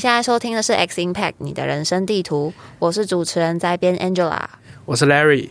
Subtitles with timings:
[0.00, 4.44] 你现在收听的是《X Impact》你的人生地图，我是主持人在编 Angela，
[4.86, 5.50] 我是 Larry。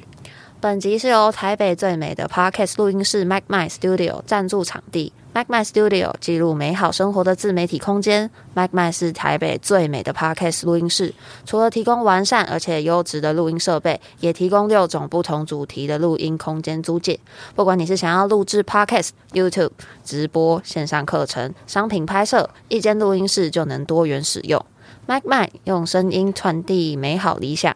[0.59, 5.13] 本集是由台北最美的 Podcast 录音室 MicMind Studio 赞助场地。
[5.31, 8.31] MicMind Studio 记录美好生活的自媒体空间。
[8.55, 11.13] MicMind 是台北最美的 Podcast 录音室，
[11.45, 17.19] 除了提供完善而且优质的录音设备，也提供六种不同主题的录音空间租借。
[17.55, 19.69] 不管你是想要录制 Podcast、YouTube
[20.03, 24.65] 直播、线上课程、商品拍摄，一间录音室就能多元使用。
[25.07, 27.75] MicMind 用声音传递美好理想，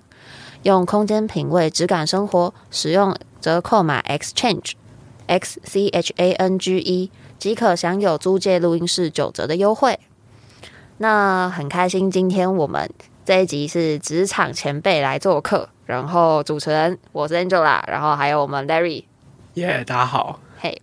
[0.63, 2.51] 用空间品味质感生活。
[2.71, 4.71] 使用折扣码 Exchange
[5.27, 7.11] X C H A N G E。
[7.43, 9.99] 即可享有租借录音室九折的优惠。
[10.99, 12.89] 那很开心，今天我们
[13.25, 19.03] 这一集是职场前辈来做客，然后主持人我是 Angela，然后还有我们 Larry。
[19.55, 20.39] 耶大家好。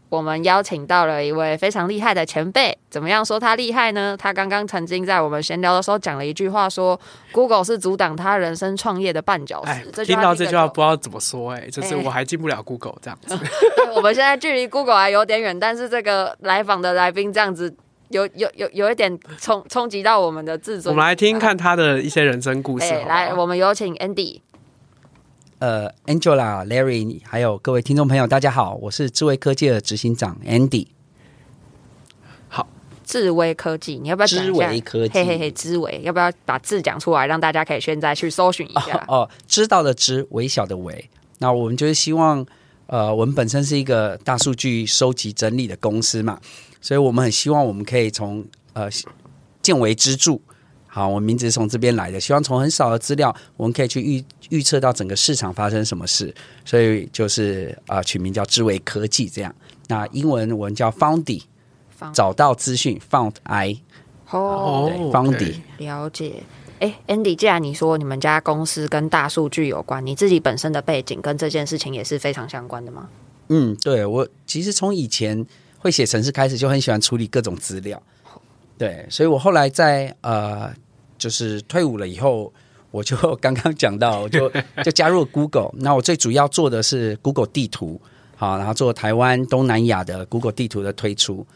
[0.09, 2.77] 我们邀请到了一位非常厉害的前辈。
[2.89, 4.17] 怎么样说他厉害呢？
[4.19, 7.01] 他刚刚曾经在我们闲聊的时候讲了一句话说，说
[7.33, 9.71] Google 是阻挡他人生创业的绊脚石。
[9.71, 13.35] 哎，听到这句话不知道怎么说，哎，就是我还进不了 Google 这样子。
[13.39, 17.73] 哎、我们现在距离 Google 还有点远，但是这个来访的来宾这样子
[18.09, 20.93] 有有有有一点冲冲击到我们的自尊。
[20.93, 22.93] 我们来听看他的一些人生故事。
[22.93, 24.41] 哎、来，我们有请 Andy。
[25.61, 30.87] 呃，Angela、Larry，还有各位听众朋友，大家好，我是智慧科技的执行长 Andy。
[32.49, 32.67] 好，
[33.05, 34.53] 智威科技，你要不要讲一下？
[34.53, 39.05] 智威科技，嘿嘿嘿，智威，要不要把字讲出来，让大家可以现在去搜寻一下？
[39.07, 41.11] 哦， 哦，知道的知，微小的微。
[41.41, 42.47] 那我们就是希望，
[42.87, 46.41] 呃，我们本身是一个大数据收集整理的公司嘛，
[46.81, 48.89] 所以我们很希望我们可以从呃
[49.61, 50.41] 见微知著。
[50.93, 59.55] 好，我名字是从这边来的，希望从很少的资料，我们可以去预预测到整个市场发生什么事，所以就是啊、呃，取名叫智慧科技这样。
[59.87, 61.43] 那英文我们叫 Foundy，
[62.13, 63.77] 找到资讯 Found I。
[64.31, 65.61] 哦，Foundy。
[65.79, 66.43] 了解。
[66.81, 73.09] 哎，Andy，既然你说你们家公司跟大数据有关，你自己本身的背景跟这件事情也是非常相关的吗？
[73.49, 75.47] 嗯，对，我其实从以前
[75.79, 78.03] 会写程式开始，就很喜欢处理各种资料。
[78.79, 80.73] 对，所以我后来在呃，
[81.21, 82.53] 就是退伍了以后，
[82.91, 84.51] 我就 刚刚讲到，我就
[84.83, 85.71] 就加入 Google。
[85.75, 88.01] 那我最主要做的是 Google 地图，
[88.35, 91.47] 好，然后做台湾、东南亚的 Google 地图的推出。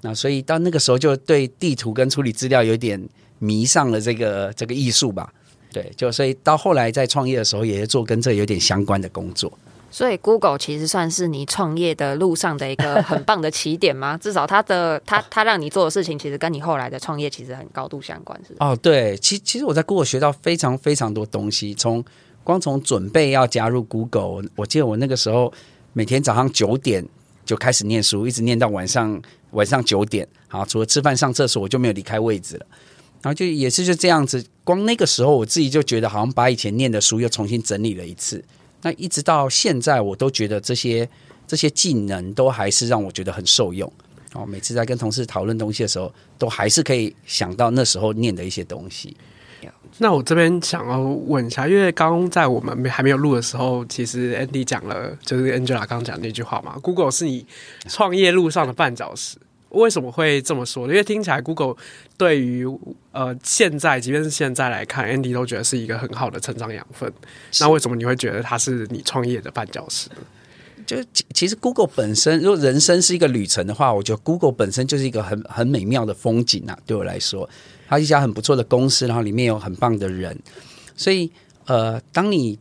[0.00, 3.00] 那所以到那个时候，就对地图跟处理资料有点
[3.38, 5.32] 迷上了这个这个艺术吧。
[5.70, 9.52] 对，就所以到后来在创业的时候，也是做跟这有点相关的工作。
[9.92, 14.16] 所以，Google 其实算是你创业的路上的一个很棒的起点吗？
[14.20, 22.02] 至少它的它它让你做的事情，其实跟你后来的创业其实很高度相关，是哦，对，其其实我在 Google 学到非常非常多东西，从
[22.42, 25.52] 光从准备要加入 Google，我记得我那个时候
[25.92, 27.06] 每天早上九点
[27.44, 29.20] 就开始念书，一直念到晚上
[29.50, 32.66] 晚上九点，好，除了吃饭上厕所，我就没有离开位置了。
[33.20, 38.42] 然后就也是就这样子，光那个时候我自己就觉得好像把以前念的书又重新整理了一次。
[38.82, 41.08] 那一直到现在，我都觉得这些
[41.46, 43.90] 这些技能都还是让我觉得很受用。
[44.34, 49.16] 哦，每次在跟同事讨论东西的时候，都还是可以想到那时候念的一些东西。
[49.98, 57.46] 那我这边想要问一下，因为刚在我们还没有录的时候，其实 Andy 讲了，就是 Angela 刚讲那句话嘛，Google 是你
[57.88, 59.36] 创业路上的绊脚石。
[59.72, 60.92] 为什么会这么说呢？
[60.92, 61.74] 因为听起来 Google
[62.16, 62.66] 对于
[63.10, 67.12] 呃现在，即便是现在来看，Andy 都觉得是一个很好的成长养分。
[67.60, 70.16] 那为什么你会觉得它是你创业的绊脚石呢？
[70.86, 70.96] 就
[71.32, 76.78] 其实 Google 本身，如果人生是一个旅程的话，我觉得 Google 本身就是一个很很美妙的风景啊。
[76.86, 77.48] 对我来说，
[77.88, 80.38] 它是一家很不错的公司，然后里面有很棒的人，
[80.96, 81.30] 所以
[81.66, 82.58] 呃，当你。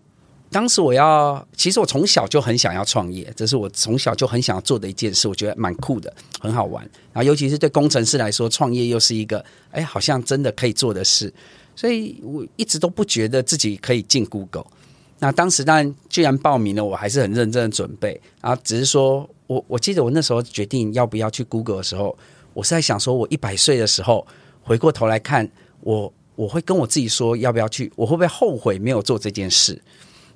[0.52, 6.84] 当时我要，其实我从小就很想要创业，这是我从小就很想要做的一件事，我觉得蛮酷的，很好玩。
[7.14, 11.34] 然后尤其是对工程师来说，创业又是一个，哎，好像真的可以做的事，
[11.74, 14.66] 所以我一直都不觉得自己可以进 Google。
[15.20, 18.20] 那当时当然，既然报名了，我还是很认真的准备。
[18.42, 22.18] 然后只是说我，我记得我那时候决定要不要去 Google 的时候，
[22.54, 24.28] 我是在想说，我一百岁的时候
[24.64, 25.50] 回过头来看，
[25.80, 27.90] 我我会跟我自己说，要不要去？
[27.96, 29.82] 我会不会后悔没有做这件事？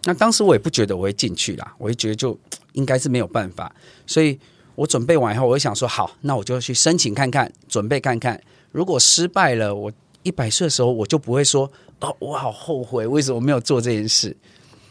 [0.05, 2.39] 那当时我也不觉得我会进去啦，我就觉得就
[2.73, 3.75] 应该是没有办法，
[4.07, 4.39] 所以
[4.75, 8.41] 我准备完以后，我就想说好，那我就去申请看看，准备看看。
[8.71, 9.91] 如果失败了，我
[10.23, 14.35] 一百岁的时候我就不会说哦，我好后悔，为什么没有做这件事？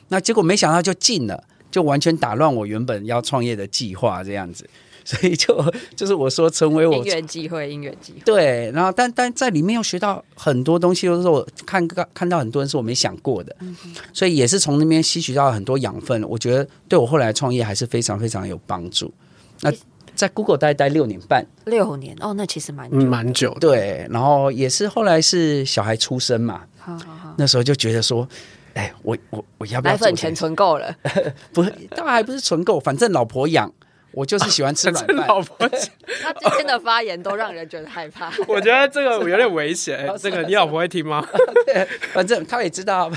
[0.09, 4.69] 那结果没想到就进了，就完全打乱我原本要创业的计划，这样子。
[5.05, 13.77] 所以就就是我说成为我因缘机会，因缘机会对，然后但但在里面又学到很多东西，都是我看看到很多人是我没想过的，嗯、
[14.15, 16.23] 所以也是从那边吸取到很多养分。
[16.27, 19.13] 我觉得对我后来创业还是非常非常有帮助。
[19.61, 19.71] 那
[20.15, 23.61] 在 Google 待待六年半，六年哦，那其实蛮嗯蛮久的。
[23.61, 28.27] 对，然后也是后来是小孩出生嘛，好好好，那时候就觉得说，
[28.73, 30.95] 哎，我我我要不要奶粉钱存够了？
[31.53, 33.71] 不是，当然还不是存够，反正老婆养。
[34.15, 35.17] 我就是喜欢吃软 饭。
[35.27, 38.33] 老婆，他今天的发言都让人觉得害怕。
[38.49, 40.09] 我觉得这个有点危险。
[40.21, 41.27] 这个你老婆会听吗？
[41.67, 43.11] 对，反正他也知道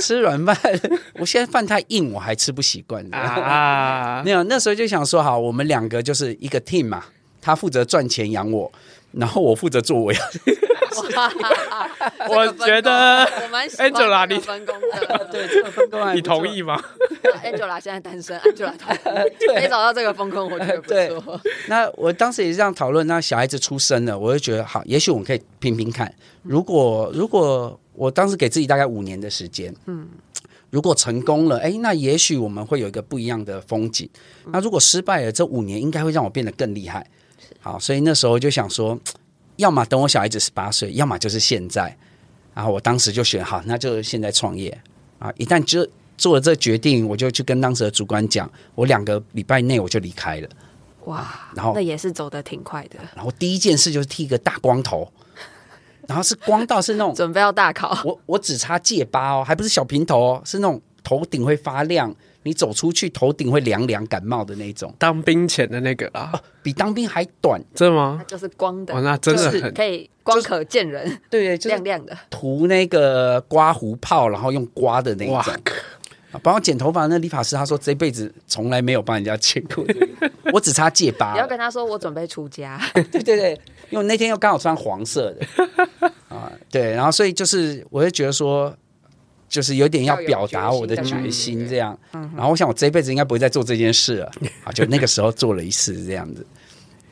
[0.00, 0.56] 吃软饭。
[1.14, 4.22] 我现在饭太硬，我还吃不习惯啊。
[4.24, 7.04] 没有，那时候就想说，好，我们两个就是一个 team 嘛。
[7.40, 8.70] 他负责赚钱养我，
[9.12, 10.18] 然后我负责做我要。
[12.28, 13.24] 我觉得
[13.78, 16.82] Angela 你分工的，对这个分工，你同意吗？
[17.44, 21.40] Angela 现在单身，Angela 同意， 没找到这个分工，我觉得不错。
[21.68, 26.12] 那我当时也是这样讨论，那小孩子出生了，我就觉得好，也许我们可以拼拼看。
[26.42, 30.08] 如果如果我当时给自己大概五年的时间，嗯，
[30.70, 34.08] 如果成功了，哎，那也许我们会有一个不一样的风景。
[34.46, 37.06] 那如果失败了，这五年应该会让我变得更厉害。
[37.60, 38.98] 好，所以那时候就想说。
[39.58, 41.96] 要么等我小孩子十八岁，要么就是现在。
[42.54, 44.76] 然后我当时就选好，那就现在创业
[45.20, 45.32] 啊！
[45.36, 50.48] 一旦就做了这决定，我就去跟当时的主管讲，我两个礼拜内我就离开了。
[51.04, 51.48] 哇！
[51.54, 52.98] 然后那也是走的挺快的。
[53.14, 55.08] 然后第一件事就是剃一个大光头，
[56.08, 62.12] 然后是光到是那种准备要大考，我我只差戒疤哦，还不是小平头哦，是那种头顶会发亮。
[62.48, 64.92] 你走出去，头顶会凉凉，感冒的那种。
[64.98, 68.24] 当兵前的那个啊，哦、比当兵还短，真的吗？
[68.26, 72.16] 就是光的，哦、那真的很可以光可见人，就是、对，就是、亮亮的。
[72.30, 75.42] 涂那个刮胡泡，然后用刮的那种。
[76.42, 79.84] 帮我剪头发那理发师他说，这辈子从来没有帮人家剪过，
[80.52, 81.32] 我只差戒疤。
[81.32, 82.80] 你要跟他说，我准备出家。
[82.94, 83.60] 对对对，
[83.90, 85.46] 因为那天又刚好穿黄色的
[86.28, 88.74] 啊，对，然后所以就是，我就觉得说。
[89.48, 91.98] 就是有点要表达我的决心，这样。
[92.12, 94.30] 然后我想，我这辈子应该不会再做这件事了。
[94.64, 96.46] 啊，就那个时候做了一次这样子，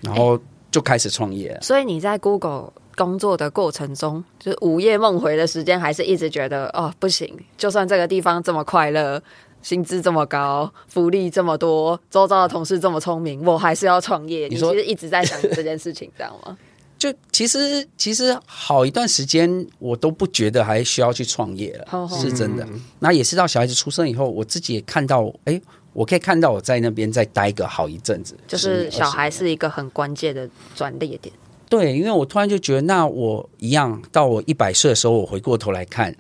[0.03, 0.39] 然后
[0.71, 1.59] 就开始创业。
[1.63, 9.23] 所以你在 Google 工作的过程中，就是午夜梦回的时间，还是一直觉得哦，不行，就算这个地方这么快乐，
[9.63, 14.49] 薪资这么高，福利这么多，周遭的同事这么聪明，我还是要创业。
[14.49, 16.57] 你其实一直在想这件事情， 知道吗？
[16.99, 22.65] 就其实其实好一段时间，我都不觉得还需要去创业了，哦、是真的。
[22.71, 25.61] 嗯、那也是到小孩子出生以后，我自己也看到，哎，
[25.93, 28.35] 我可以看到我在那边再待个好一阵子。
[28.47, 31.35] 就是小孩是一个很关键的转捩点。
[31.69, 36.17] 对，因为我突然就觉得，那我一样到我一百岁的时候，我回过头来看，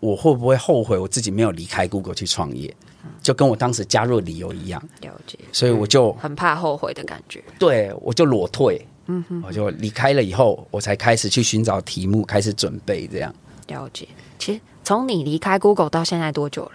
[0.00, 2.74] 我会不会后悔我自己没有离开 Google 去创业？
[3.22, 4.82] 就跟我当时加入的理由一样。
[5.00, 5.38] 了解。
[5.52, 7.42] 所以我就很怕后悔的感觉。
[7.58, 8.84] 对，我就裸退。
[9.08, 13.34] 嗯哼，我就离开了以后，我才开始去寻找题目，开始准备这样。
[13.66, 14.06] 了解，
[14.38, 16.72] 其实从你离开 Google 到现在多久了？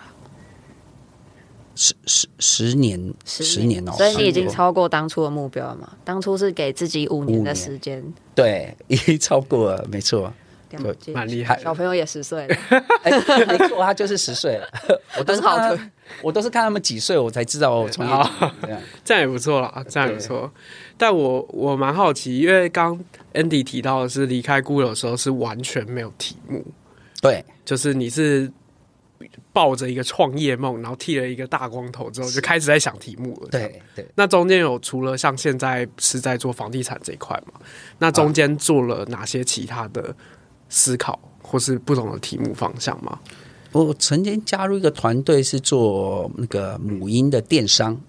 [1.76, 3.92] 十十十年，十年哦。
[3.94, 5.92] 所以你已经超过当初的目标了嘛？
[6.04, 8.04] 当初是给自己五年的时间，
[8.36, 10.32] 对，已经超过了，没错。
[10.82, 11.60] 了解，蛮厉害。
[11.62, 12.56] 小朋友也十岁了，
[13.04, 13.12] 哎，
[13.46, 14.68] 没错，他就是十岁了。
[15.20, 15.92] 我都是看他，
[16.22, 18.14] 我都是看他们几岁，我才知道我从业。
[19.04, 20.52] 这样也不错啦，这样也不错。
[20.98, 23.00] 但我我蛮好奇，因为刚
[23.34, 26.66] Andy 提到的是离开 Google 的时候是完全没有题目，
[27.22, 28.52] 对，就是你是
[29.52, 33.50] 抱着一个创业梦，然后剃了一个大光头之后就开始在想题目了。
[33.50, 37.60] 对对，那中间有除了像现在是在做房地产这一块嘛？
[37.98, 40.16] 那中间做了哪些其他的
[40.70, 43.20] 思考，或是不同的题目方向吗？
[43.72, 48.00] 我曾经加入一个团队是做那个母婴的电商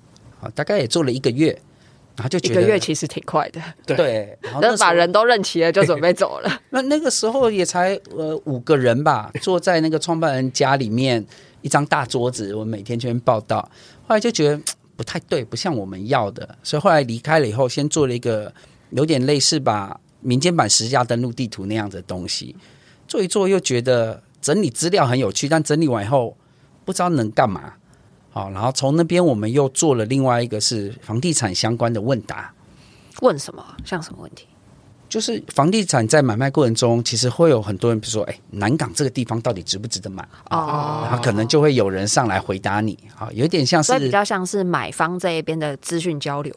[0.41, 1.59] 啊，大概也做了一个月。
[2.17, 3.61] 然后就觉得一个月其实挺快的，
[3.97, 6.61] 对，然后那把人都认齐了，就准备走了。
[6.71, 11.27] 那那个时候也才呃五个人吧，坐在那个创办人家里面
[11.63, 13.69] 一张大桌子，我每天去报道。
[14.07, 14.61] 后来就觉得
[14.97, 18.55] 不太对，不像我们要的，所以后来离开了以后，先做了一个
[18.91, 22.57] 有点类似吧民间版实价登录地图那样的东西，
[23.07, 26.37] 做一做又觉得整理资料很有趣，但整理完以后
[26.85, 27.75] 不知道能干嘛。
[28.31, 32.53] 好，然后从那边我们又做了另外一个是房地产相关的问答。
[33.21, 33.65] 问什么？
[33.85, 34.47] 像什么问题？
[35.09, 40.27] 就是房地产在买卖过程中，其实会有很多人，比如说，哎，南港这个地方到底值不值得买？
[40.51, 42.99] 哦，然后可能就会有人上来回答你。
[43.17, 46.53] 啊，有点像是比较像是买方这一边的资讯交流。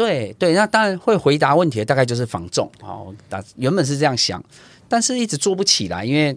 [0.00, 2.72] 对对，那当然会回答问题的大概就是房仲。
[2.80, 3.12] 好，
[3.56, 4.42] 原本是这样想，
[4.88, 6.34] 但是一直做不起来，因为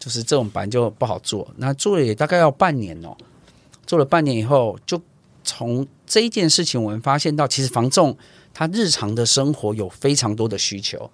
[0.00, 1.48] 就是这种班就不好做。
[1.58, 3.16] 那做了也大概要半年哦。
[3.86, 5.00] 做了半年以后，就
[5.44, 8.18] 从这一件事情，我们发现到，其实房仲
[8.52, 11.08] 他日常的生活有非常多的需求，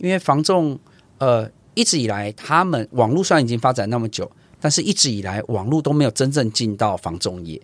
[0.00, 0.78] 因为房仲
[1.16, 7.58] 呃一直以来，他们网络虽然已经发展那么久，但是一直以来网络都没有真正进到房仲业。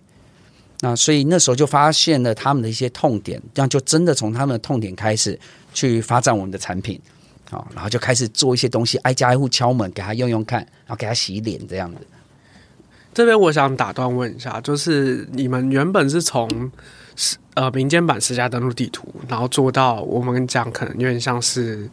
[0.81, 5.37] 那所以那时候就发现了他们的一些痛点，这样就真的从他们的痛点开始
[5.73, 6.99] 去发展我们的产品，
[7.49, 11.97] 好，然后就开始做一些东西，挨家挨户敲门给他用用看，然后给他洗脸这样子。
[13.13, 16.71] 这边我想打断问一下，就是你们原本是从
[17.55, 21.89] 呃民间版私家登录地图，然后做到我们讲可能有点像是。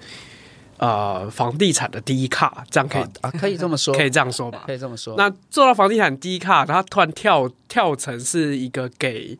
[0.79, 5.15] 呃，房地产的 Dcard，这样可以啊，啊，可以这么说，可以这样说吧，可以这么说。
[5.17, 9.39] 那做到房地产 Dcard，它突然跳跳成是一个给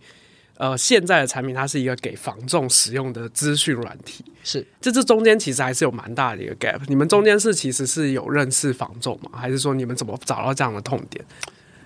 [0.57, 6.81] 呃现在的产品，它是一个给房仲使用的资讯软体，是，这这中间其实还是有蛮大的一个 gap。
[6.87, 9.39] 你们中间是其实是有认识房仲吗？
[9.39, 11.25] 还是说你们怎么找到这样的痛点？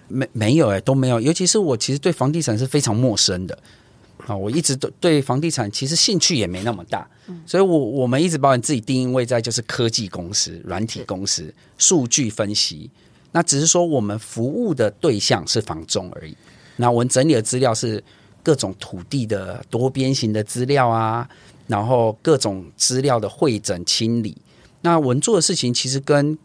[0.07, 1.21] 没没有哎、欸，都没有。
[1.21, 3.59] 尤其是我其实对房地产是非常陌生的。
[4.27, 7.09] 啊，我一直都对房地产其实兴趣也没那么大，
[7.47, 12.91] 所以我我们一直把你自己定位在就是科技公司、软体公司、数据分析。
[13.33, 16.37] 那只是说我们服务的对象是房中而已。
[16.77, 18.03] 那我们整理的资料是
[18.43, 21.29] 各种土地的多边形的资料啊，
[21.67, 24.37] 然后各种资料的汇整清理。
[24.81, 26.37] 那我们做的事情其实跟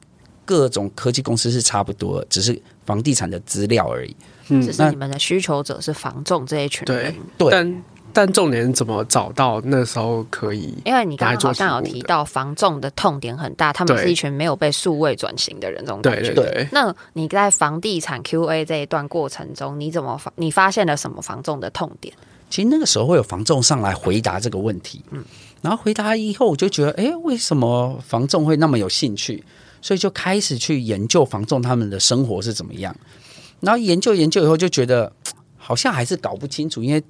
[0.44, 4.16] 各种科技公司是差不多，只是房地产的资料而已。
[4.50, 7.84] 嗯，只是你们的需求者是房仲这一群人，对，但
[8.14, 10.74] 但重点怎么找到那时候可以？
[10.86, 16.34] 因为你刚刚好像有提到房仲的痛点很大，他们是一群没有被数位转型的人，这种感觉。
[16.34, 16.68] 对对对。
[16.72, 20.32] 那你在房地产 QA 这一段过程中，你怎么发？
[20.36, 22.14] 你发现了什么房仲的痛点？
[22.50, 25.22] 其实那个时候会有房仲上来回答这个问题，嗯，
[25.62, 29.44] 然后回答以后，我就觉得，哎，为什么房仲会那么有兴趣？
[29.82, 32.96] 所以就开始去研究房仲他们的生活是怎么样。
[33.62, 35.12] 然后研究研究以后就觉得
[35.58, 37.04] 好像还是搞不清楚，因为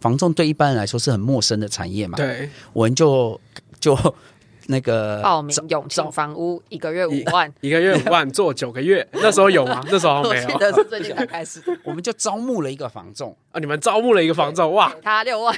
[0.00, 2.16] 房仲对一般人来说是很陌生的产业嘛。
[2.16, 3.40] 对，我们就
[3.80, 3.96] 就
[4.66, 9.82] 那个报名永庆房屋一个月五万，一个月五万做九个月， 那时候有吗？
[9.90, 11.60] 那时候没有，那是最近才开始。
[11.84, 15.56] 我们就招募了一个房仲啊，你们招募了一个房仲哇，他六万，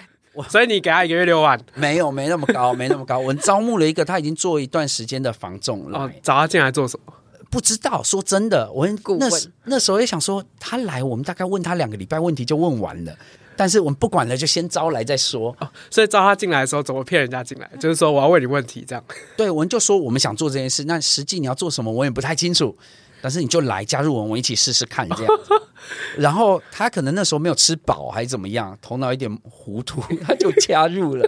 [0.49, 1.61] 所以你给他一个月六万？
[1.75, 3.19] 没有，没那么高，没那么高。
[3.19, 7.13] 我们招募了一个他已经做一段时间的房仲了，找他进来做什么？
[7.55, 8.85] 不知道，说真的，我
[9.17, 13.17] 那时那时候也想说，他来，我们大概问他两个礼拜，问题就问完了。
[13.57, 15.55] 但是我们不管了，就先招来再说。
[15.61, 17.71] 哦，所以招他进来的时候，怎么骗人家进来？
[17.79, 19.05] 就是说我要问你问题，这样。
[19.37, 22.77] 对，我们就说我们想做这件事，那实际你要做什么，我也不太清楚。
[23.25, 25.41] 但是你就来加入我们，我们一起试试看这样。
[26.19, 31.27] 然后他可能那时候没有吃饱还是怎么样，头脑有点糊涂， 他就加入了。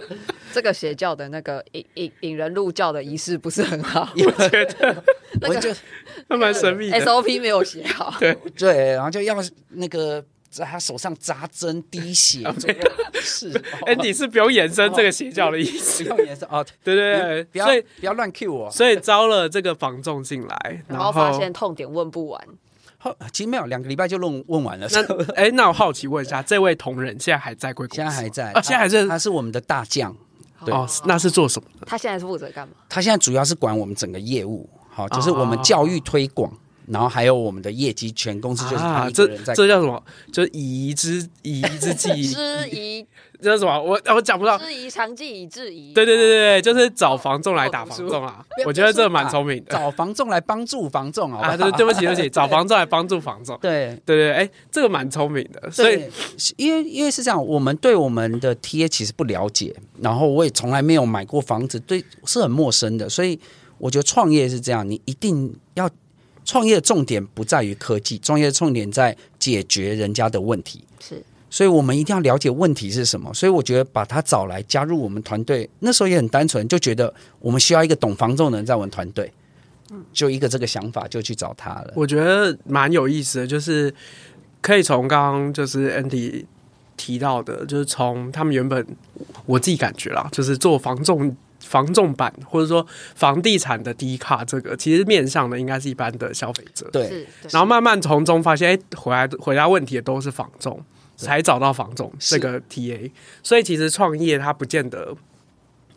[0.53, 5.03] 这个邪教的那个引引引人入教的仪式不是很好，我觉得
[5.41, 5.73] 那个就
[6.29, 8.13] 还蛮神秘的，SOP 没有写好。
[8.19, 9.35] 对对，然后就要
[9.69, 10.23] 那个。
[10.57, 12.39] 在他手上扎针滴血，
[13.13, 13.53] 是
[13.85, 17.67] Andy 是不用延伸这个邪教的意思，不用延伸哦，对对对，不要
[17.99, 22.41] 不要乱 Q 我，所以招了这个房仲进来，然后发现痛点问不完，
[23.31, 24.87] 其实没有两个礼拜就问问完了。
[24.91, 27.87] 那哎，那我好奇问一下， 这位同仁现在还在贵？
[27.91, 30.15] 现在还在，现在还在他是我们的大将，
[30.61, 31.69] 哦，那是做什么？
[31.85, 32.73] 他现在是负责干嘛？
[32.89, 36.51] 他现在主要是管我们整个业务，好，就是我们教育推广。
[36.87, 39.55] 然后还有我们的业绩，全公司就是他一个人在、啊。
[39.55, 40.01] 这这叫什么？
[40.31, 42.27] 就是以夷之以夷之技。
[42.27, 43.05] 质疑。
[43.39, 43.79] 这叫什么？
[43.79, 44.57] 我我讲不到。
[44.57, 45.93] 知夷长技以制夷。
[45.93, 48.43] 对对对对对，就是找房仲来打房仲啊！
[48.65, 49.73] 我觉得这蛮聪明的。
[49.73, 51.49] 找房仲来帮助房仲啊！
[51.49, 53.55] 啊，对对不起对不起，找房仲来帮助房仲。
[53.61, 55.69] 对对对，哎，这个蛮聪明的。
[55.69, 56.01] 所以，
[56.55, 63.07] 因为因为是这样，我们对我们的 TA 其实不了解，然后我也从来没有买过房子，对，是很陌生的。
[63.07, 63.39] 所以
[63.77, 65.87] 我觉得创业是这样，你一定要。
[66.47, 70.81] 创业的重点不在于科技，创业的重点在解决人家的问题。
[70.97, 73.33] 是，所以我们一定要了解问题是什么。
[73.33, 79.29] 所以我觉得把他找来加入我们团队，那时候也很单纯，就觉得我们需要一个懂房仲的人在我们团队。
[79.91, 81.91] 嗯，就一个这个想法，就去找他了。
[81.93, 83.93] 我觉得蛮有意思的，就是
[84.61, 86.45] 可以从刚刚就是 Andy
[86.95, 88.87] 提到的，就是从他们原本
[89.45, 91.35] 我自己感觉啦，就是做房仲。
[91.59, 92.85] 房仲版或者说
[93.15, 97.27] 房地产的 Dcard，这个其实面向的应该是一般的消费者，对。
[97.51, 100.83] 然后慢慢从中发现，哎，回来回答问题的都是房仲，
[101.15, 103.11] 才找到房仲这个 TA。
[103.41, 105.15] 所以其实创业它不见得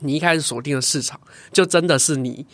[0.01, 1.21] 你一开始锁定的市场
[1.53, 2.47] 就真的是你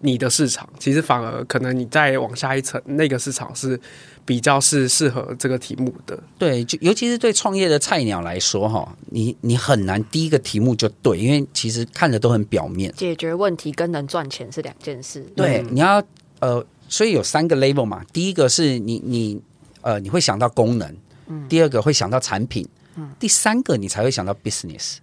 [0.00, 3.80] 你的市场，其实反而可能你再往下一层，那个市场是。
[4.26, 12.90] 比较是适合这个题目的，对，就尤其是对创业的菜鸟来说，哈，你你很难第一个题目就对，因为其实看的都很表面。
[12.96, 15.20] 解决问题跟能赚钱是两件事。
[15.36, 16.02] 对，嗯、你要
[16.40, 19.38] 呃，所以有三个 level 嘛，第一个是你你
[19.82, 22.66] 呃你会想到功能，嗯，第二个会想到产品，
[22.96, 24.96] 嗯，第三个你才会想到 business。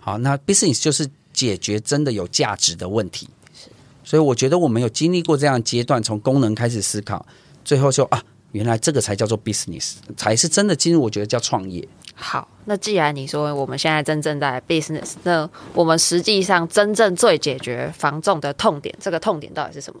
[0.00, 3.28] 好，那 business 就是解决真的有价值的问题。
[3.54, 3.68] 是，
[4.02, 7.24] 所以我觉得我们有经历过这样的阶段，从功能开始思考，
[7.64, 8.20] 最后就啊。
[8.54, 11.02] 原来这个才叫做 business，才是真的进入。
[11.02, 11.86] 我觉得叫创业。
[12.14, 20.00] 好，那既然你说我们现在真正在 business，那我们实际上真正最解决房仲的痛点，这个痛点到底是什么.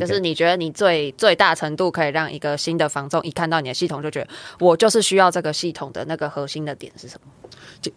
[0.00, 4.28] 就是你觉得你最最大程度可以让一个新的房仲一看到你的系统就觉得
[4.58, 7.41] 我就是需要这个系统的那个核心的点是什么？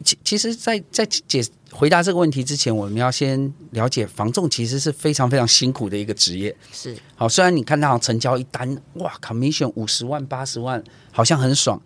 [0.04, 6.56] 其其实在，在在解回答这个问题之前，我们要先了解房仲其实是非常非常辛苦的一个职业。
[6.72, 11.82] 是，好，虽然你看到成交一单，哇，commission 五十万八十万，好像很爽，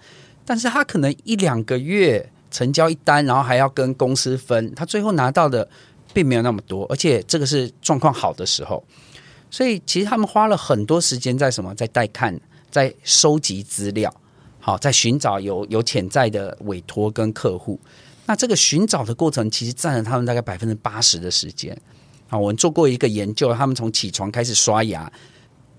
[0.46, 5.68] 但是他可能一两个月成交一单，然后还要跟公司分，他最后拿到的
[6.14, 8.84] 并没有那么多，而且这个是状况好的时候，
[9.50, 12.40] 所以其实他们花了很多时间在什么，在带看，
[12.70, 14.14] 在收集资料。
[14.60, 17.80] 好，在寻找有有潜在的委托跟客户，
[18.26, 21.76] 那这个寻找的过程其实占了他们大概百分之八十的时间。
[22.30, 25.12] 啊，我们做过一个研究，他们从起床开始刷牙，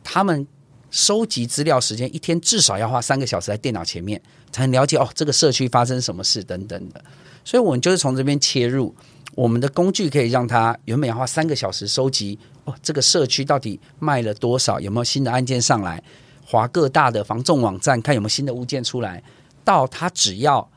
[0.02, 0.44] 他们
[0.90, 4.20] 收集资料时间一天至少要花三个小时在电脑前面，
[4.50, 7.00] 才能了解哦这个社区发生什么事等等的。
[7.44, 8.92] 所以，我们就是从这边切入，
[9.36, 16.02] 我们的工具可以让他原本要花三个小时收集哦这个社区到底卖了多少，有没有新的案件上来。
[16.50, 19.22] 划各大的房仲网站，看有没有新的物件出来。
[19.62, 20.68] 到他只要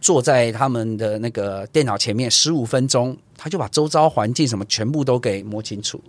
[0.00, 6.02] 坐在他们的那个电脑前面十五分钟，他就把周遭环境什么全部都给摸清楚。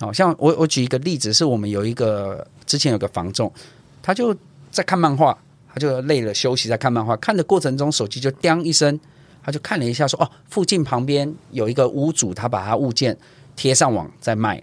[0.00, 3.52] 好像我我举一个例子，是我们有一个之前有个房仲，
[4.00, 4.34] 他就
[4.70, 5.36] 在看漫画，
[5.68, 8.98] 他就累了休息在看漫画，看的过程中手机就叮一声，
[9.42, 13.18] 他就看了一下说哦，附近旁边有一个屋主，他把他物件
[13.56, 14.62] 贴上网在卖。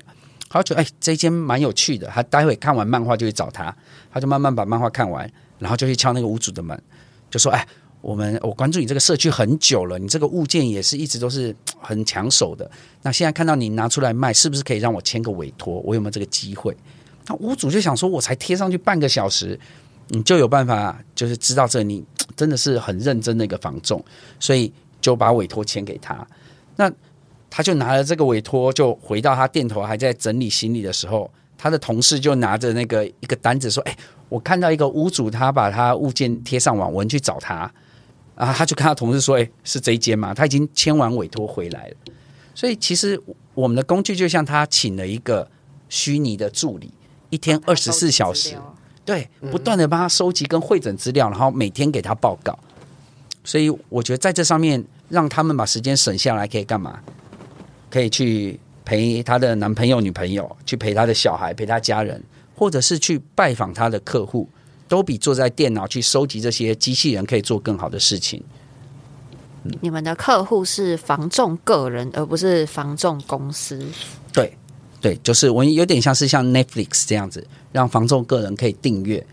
[0.55, 2.07] 他觉得哎，这间蛮有趣的。
[2.07, 3.75] 他待会看完漫画就去找他，
[4.11, 6.81] 他就慢慢把漫画看完，然后就去敲那个屋主的门，
[7.29, 7.67] 就说：“哎，
[8.01, 12.69] 我们我关注你这个社区很久了，你这个物件也是一直都是很抢手的。
[13.01, 15.81] 那现在看到你拿出来卖，是不是可以让我签个委托？
[15.81, 16.75] 我有没有这个机会？”
[17.27, 19.59] 那屋主就想说：“我才贴上去半个小时，
[20.09, 24.03] 你就有办法，就是知道这你真的是很认真的一个房仲，
[24.39, 26.25] 所以就把委托签给他。”
[26.77, 26.91] 那
[27.55, 37.71] 他就拿了这个委托，就回到他店头，还在整理行李的时候，他的同事就拿着那个一个单子说：“哎，我看到一个屋主，他把他物件贴上网，我们去找他。”
[38.35, 40.33] 啊，他就跟他同事说：“哎，是这一间吗？
[40.33, 41.95] 他已经签完委托回来了。”
[42.53, 43.17] 所以其实
[43.53, 45.49] 我们的工具就像他请了一个
[45.87, 46.91] 虚拟的助理，
[47.29, 48.57] 一天 二十四小时，
[49.05, 52.59] 对，不断的帮他收集跟会诊资料，然后每天给他报告。
[53.45, 56.99] 所以我觉得在这上面让他们把时间省下来，可以干嘛？
[57.95, 62.21] 可以去陪她的男朋友、女朋友，去陪她的小孩、陪她家人，
[62.53, 64.49] 或者是去拜访她的客户，
[64.89, 68.43] 都比坐在电脑去收集这些机器人可以做更好的事情。
[69.63, 73.81] 嗯、你们的客户是房仲个人，而不是房仲公司。
[74.33, 74.51] 对，
[74.99, 79.25] 对，就是我有点像是像 Netflix 这样子，让房仲个人可以订阅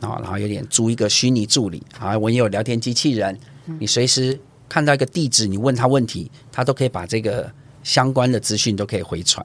[0.00, 3.40] 啊，然后有点租一个虚拟助理啊，我也有聊天机器人，
[3.78, 7.50] 你随时看到一个地址，你问他问题，他都可以把这个。
[7.82, 9.44] 相关的资讯都可以回传，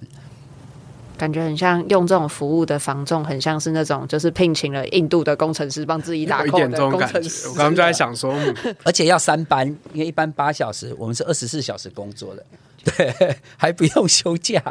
[1.17, 7.47] 感觉很像用这种服务的房仲，很像是那种就是聘请了印度的工程师帮自己打 code 的工程师。
[7.47, 8.35] 我刚刚就在想说，
[8.83, 12.45] 而且要三班，因为一般八小时，我们是二十四小时工作的，
[12.83, 14.61] 对， 还不用休假。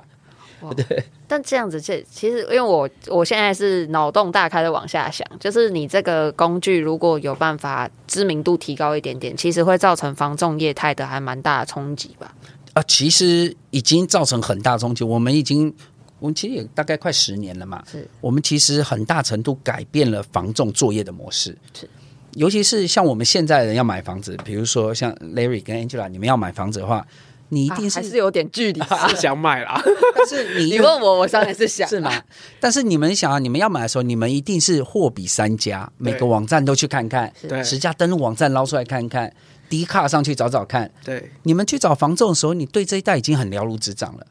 [0.77, 12.33] 对，但这样子，这其实因为我我现在是脑洞大开的往下想，就是你这个工具如果有办法知名度提高一点点，其实会造成房仲业态的还蛮大的冲击吧。
[12.74, 15.02] 啊，其实已经造成很大冲击。
[15.02, 15.72] 我们已经，
[16.18, 17.82] 我们其实也大概快十年了嘛。
[17.90, 21.56] 是，我们其实很大程度改变了房仲作业的模式。
[21.72, 21.88] 是，
[22.32, 27.06] 尤其是像我们现在人要买房子，比如说像 Larry 跟 Angela，你们要买房子的话，
[27.50, 29.80] 你一定是、啊、还是有点距离， 是想买啦。
[30.16, 32.10] 但是你 你问我，我当然是想，是吗？
[32.58, 39.32] 但是你们想啊，你们要买的时候，你们一定是货比三家，每个网站都去看看，对，十家登录网站捞出来看看。
[39.76, 44.24] 迪卡上去找找看，对，你们去找房仲的时候，你对这一代已经很了如指掌了。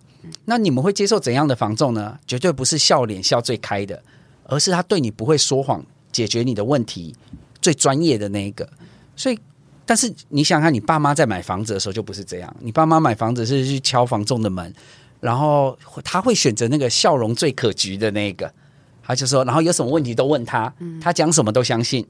[0.46, 2.18] 那你们会接受怎样的房仲呢？
[2.26, 4.02] 绝对不是笑脸笑最开的，
[4.46, 7.14] 而是他对你不会说谎，解决你的问题
[7.62, 8.66] 最专业的那一个。
[9.18, 9.38] 所以，
[9.86, 12.56] 但是你想看，你爸妈在买房子的时候就不是这样。
[12.62, 14.74] 你爸妈买房子是去敲房仲的门，
[15.20, 18.50] 然后他会选择那个笑容最可掬的那个，
[19.04, 22.08] 他就说，然后有什么问题都问他，他讲什么都相信。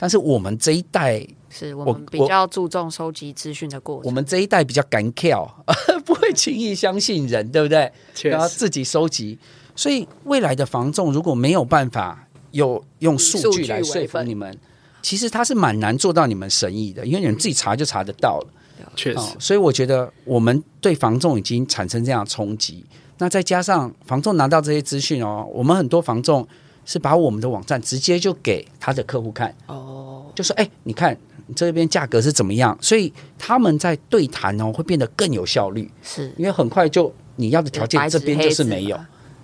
[0.00, 1.24] 但是我们这一代。
[1.52, 4.04] 是我们比较注重收集资讯的过程。
[4.04, 5.44] 我们这一代比较敢跳，
[6.06, 7.92] 不会轻易相信人，对不对？
[8.22, 9.36] 然后自己收集。
[9.74, 14.56] 所以未来的房仲如果没有办法有用数据来说服你们，
[15.02, 18.46] 其实他是蛮难做到你们生意的，因为你们自己查就查得到了。
[18.94, 22.86] 确实，哦，所以我觉得我们对房仲已经产生这样的冲击。
[23.18, 26.46] 那再加上房仲拿到这些资讯哦，我们很多房仲
[26.90, 31.16] 是把我们的网站直接就给他的客户看，哦，就说：“哎，你看
[31.54, 38.98] 这边价格是怎么样？”所以他们在对谈哦，会变得更有效率，是因为很快就你要的条件这边就是没有，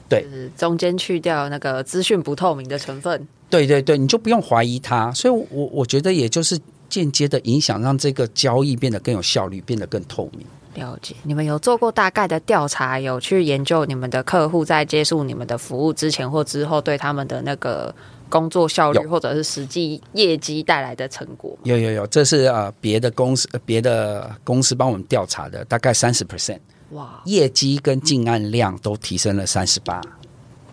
[0.09, 3.29] 对，中间去掉那个资讯不透明的成分。
[3.49, 5.13] 对对对，你就不用怀疑他。
[5.13, 10.45] 所以，我我觉得也就是间接的影响，让这个交易变得更有效率，变得更透明。
[10.77, 17.93] 了解，你们有做过大概的调查，有去研究你们的客户在接触你们的服务之前或之后，对他们的那个
[18.29, 21.57] 工作效率或者是实际业绩带来的成果？
[21.65, 26.59] 有有有，这是呃别的公司别的公司帮我们调查的，大概三十 percent，
[26.91, 30.03] 哇，业绩跟进案量都提升了三十八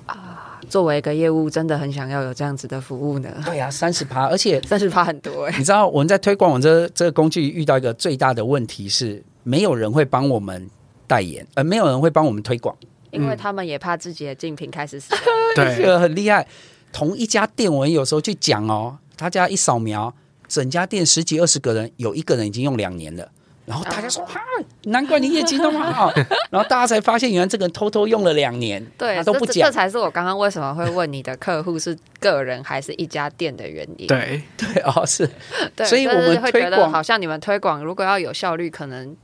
[0.05, 0.59] 啊！
[0.67, 3.29] 作为一个业务，真的很想要有这样子的服务呢。
[3.45, 5.55] 对呀、啊，三十趴，而且三十趴很多哎。
[5.57, 9.23] 你知道我们在推广我们这这个工具遇到一个最大的问题是。
[9.43, 10.69] 没有人会帮我们
[11.07, 12.75] 代言，呃，没有人会帮我们推广，
[13.11, 15.13] 因为他们也怕自己的竞品开始死。
[15.55, 16.45] 对，这个很厉害。
[16.91, 20.13] 同一家店，我们有时候去讲哦，他家一扫描，
[20.47, 23.29] 整家店十几二十个人，有一个人已经用两年了。
[23.65, 24.41] 然后大家说：“哈，
[24.83, 26.11] 难怪你业绩那么好。
[26.51, 29.65] ”然后大家才发现，原来这个人偷偷用了两年，对，他都不讲。
[29.65, 34.05] 这才是我刚刚为什么会问你的客户是个人还是一家店的原因。
[34.05, 35.29] 对对哦，是。
[35.75, 39.15] 对，所以我们会觉得好像你们推广如果要有效率，可能。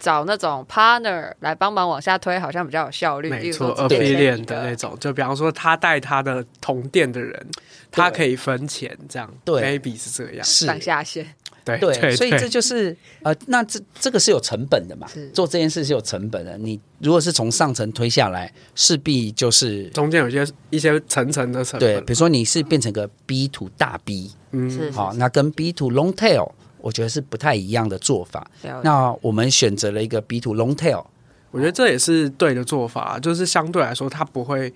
[0.00, 3.28] 找那种 partner 来帮忙往下推，好像比较有效率。
[3.28, 7.46] 没错，affiliate 的那种，就比方说他带他的同店的人，
[7.90, 9.32] 他可以分钱，这样。
[9.44, 11.34] 对，maybe 是这个样上下线。
[11.64, 15.06] 对对，所以这就是呃，那这这个是有成本的嘛？
[15.34, 16.56] 做这件事是有成本的。
[16.56, 21.96] 你如果是从上层推下来，势必就是中间有些一些层层的成本。
[21.96, 26.52] 对，比如说你是变成个 B to 大 B，嗯，好，那跟 B to long tail。
[26.88, 28.50] 我觉得是不太一样的做法。
[28.82, 31.04] 那我们选择了一个 B to long tail，
[31.50, 33.18] 我觉得这也是对的做法。
[33.20, 34.72] 就是相对来说，它不会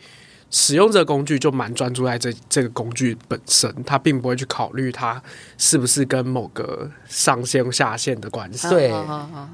[0.50, 5.20] 使用这个工具就蛮专注在这这个工具本身，它并不会去考虑它
[5.56, 8.68] 是不是跟某个上线下线的关系。
[8.68, 8.92] 对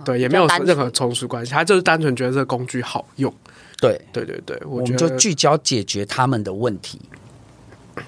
[0.05, 3.33] 对，也没有任何从属关系，它就是单纯觉得这个工具好用。
[3.81, 7.01] 对对对对，我们就聚焦解决他们的问题。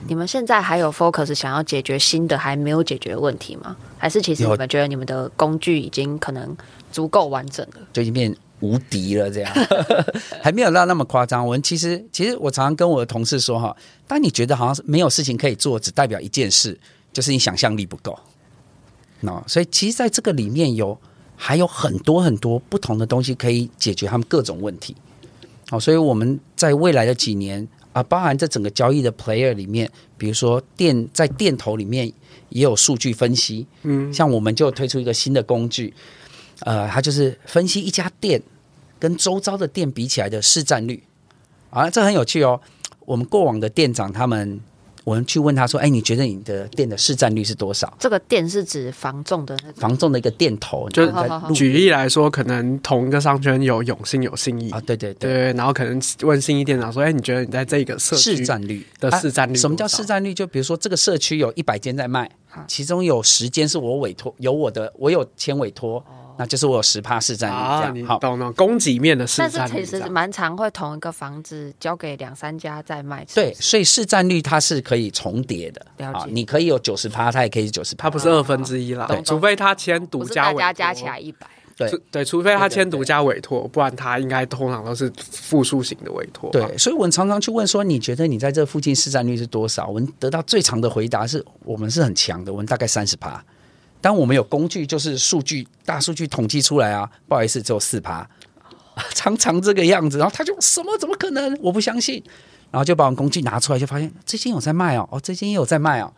[0.07, 3.77] 你们现在还有 focus 想要解决新的还没有解决的问题吗？
[3.99, 6.57] 还是其实你们觉得你们的工具已经可能
[6.91, 9.31] 足够完整了，就已经变无敌了？
[9.31, 9.53] 这样
[10.43, 11.45] 还没有到那么夸张。
[11.45, 13.77] 我们其实其实我常常跟我的同事说哈，
[14.07, 16.79] 当你觉得好像是没有事情可以做，只代表一件事，
[17.13, 18.19] 就是你想象力不够。
[19.21, 20.99] 那所以其实在这个里面有
[21.37, 24.97] 还有很多很多不同的东西可以解决他们各种问题。
[25.69, 27.67] 好，所以我们在未来的几年。
[27.93, 32.07] 啊，包含这整个交易的 player 里面，比如说店在店头里面
[32.49, 35.93] 也有数据分析，嗯，像我们就推出一个新的工具，
[36.61, 38.41] 呃，它就是分析一家店
[38.99, 41.03] 跟周遭的店比起来的市占率，
[41.71, 42.61] 啊，这很有趣哦。
[43.07, 44.61] 我们过往的店长他们。
[45.05, 50.89] 我们去问他说：“哎，你觉得你的店的市占率是多少？”这个店是指房仲的那房仲的一个店头。
[50.91, 51.07] 就
[51.55, 59.57] 举例来说，可能同一个商圈有永兴有信义啊，对对对，然后可能问信义店长说：“哎，你觉得你在这个社区市占率的市占率？
[59.57, 60.35] 什么叫市占率？
[60.35, 62.31] 就比如说这个社区有一百间在卖，
[62.69, 66.05] 其中有十间是我委托，有我的，我有签委托。”
[66.41, 68.51] 那就是我有十趴市占率这样，好，懂了。
[68.53, 73.27] 供给面的市占率，但是其实蛮常会同一个房子交给两三家在卖。
[73.35, 75.85] 对，所以市占率它是可以重叠的。
[75.99, 79.05] 了解，你可以有九十趴，它也可以是九十趴，它不是二分之一啦。
[79.07, 81.47] 对，除非他签独家委托，加起来一百。
[81.77, 86.49] 对对，除非他签独家委托，不然他应该通常都是复数型的委托。
[86.51, 89.87] 对，所以我们常常去问说，你觉得你在这附近市占率是多少？
[89.87, 93.45] 我们得到最长的回答是我们是很强的，我们大概三十趴。
[94.01, 98.29] 当我们有工具，就是数据大数据统计出来啊，不好意思，只有四趴，
[99.15, 100.19] 常常这个样子。
[100.19, 101.57] 然后他就什么怎么可能？
[101.61, 102.23] 我不相信。
[102.73, 106.13] 然后就把我们工具拿出来，就发现这间有在卖哦，哦，这间也有在卖哦。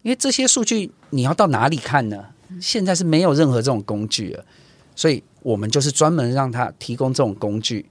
[0.00, 2.24] 因为这些数据你要到哪里看呢？
[2.60, 4.44] 现在是没有任何这种工具了，
[4.96, 7.84] 所以我们就是专门让他提供这种工具，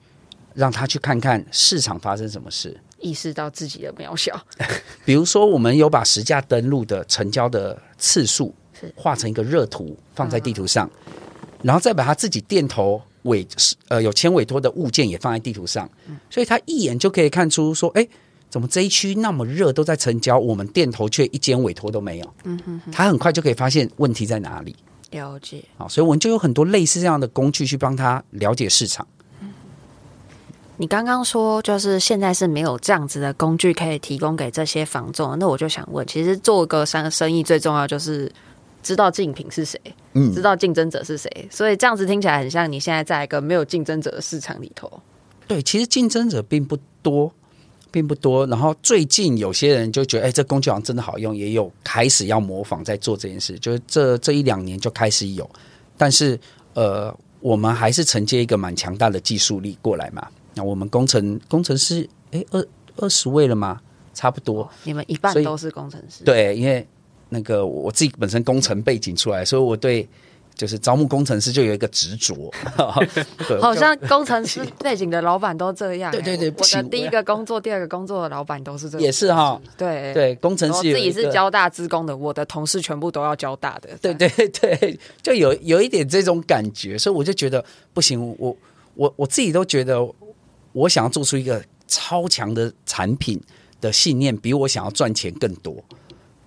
[0.55, 4.39] 让他去看看市场发生什么事，意识到自己的渺小。
[5.05, 8.53] 比如说，我们有把实价登录的成交的次数。
[8.95, 10.89] 画成一个热图放在地图上，
[11.61, 13.47] 然后再把他自己店头委
[13.87, 15.89] 呃有签委托的物件也放在地图上，
[16.29, 18.07] 所以他一眼就可以看出说，哎，
[18.49, 22.33] 怎么这一区那么热都在成交，我们店头却一间委托都没有。
[22.45, 24.75] 嗯哼，他很快就可以发现问题在哪里。
[25.11, 25.63] 了解。
[25.77, 29.05] 好，所以我们就有很多类似这样的工具去帮他了解市场。
[30.77, 38.31] 你刚刚说就是现在是没有这样子的工具可以提供给这些房仲，那我就想问，其实做个商生意最重要就是。
[38.81, 39.79] 知道竞品是谁，
[40.13, 44.91] 嗯，知道竞争者是谁，所以这样子听起来很像你现在在一个没有竞争者的市场里头。
[45.47, 47.31] 对，其实竞争者并不多，
[47.91, 48.45] 并不多。
[48.47, 53.59] 然后最近有些人就觉得，哎，这工具好像真的好用，也有开始要模仿在做这件事。
[53.59, 55.49] 就是这这一两年就开始有，
[55.97, 56.39] 但是
[56.73, 60.27] 呃，我们还是承接一个蛮强大的技术力过来嘛。
[60.55, 62.65] 那我们工程工程师，哎，二
[62.97, 63.81] 二十位了吗？
[64.13, 64.69] 差不多。
[64.83, 66.23] 你们一半都是工程师？
[66.25, 66.85] 对，因为
[67.31, 70.07] 那个我自己本身工程背景出来，所以我对。
[70.53, 72.35] 就是招募工程师就有一个执着，
[73.59, 76.11] 好像工程师背景的老板都这样。
[76.11, 79.01] 对对对，我的第一个工作、第二个工作的老板都是这样。
[79.01, 83.97] 也是哈，对对，工程师自己是交大职工的，我的同事全部都要交大的。
[84.01, 87.63] 对对对，就有有一点这种感觉，所以我就觉得
[87.93, 88.55] 不行，我
[88.95, 90.05] 我我自己都觉得，
[90.73, 93.41] 我想要做出一个超强的产品
[93.79, 95.73] 的信念，比我想要赚钱更多。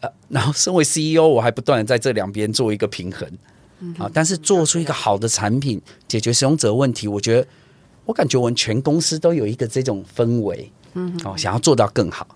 [0.04, 3.28] 呃，然后身为 CEO，我还不断的在这两边做一个平衡。
[3.98, 4.08] 啊！
[4.14, 7.46] 但是做出一个好的产品，解决使用者问题，我觉得
[8.06, 12.26] 我感觉我们全公司都有一个这种氛围，嗯，哦，想要做到更好。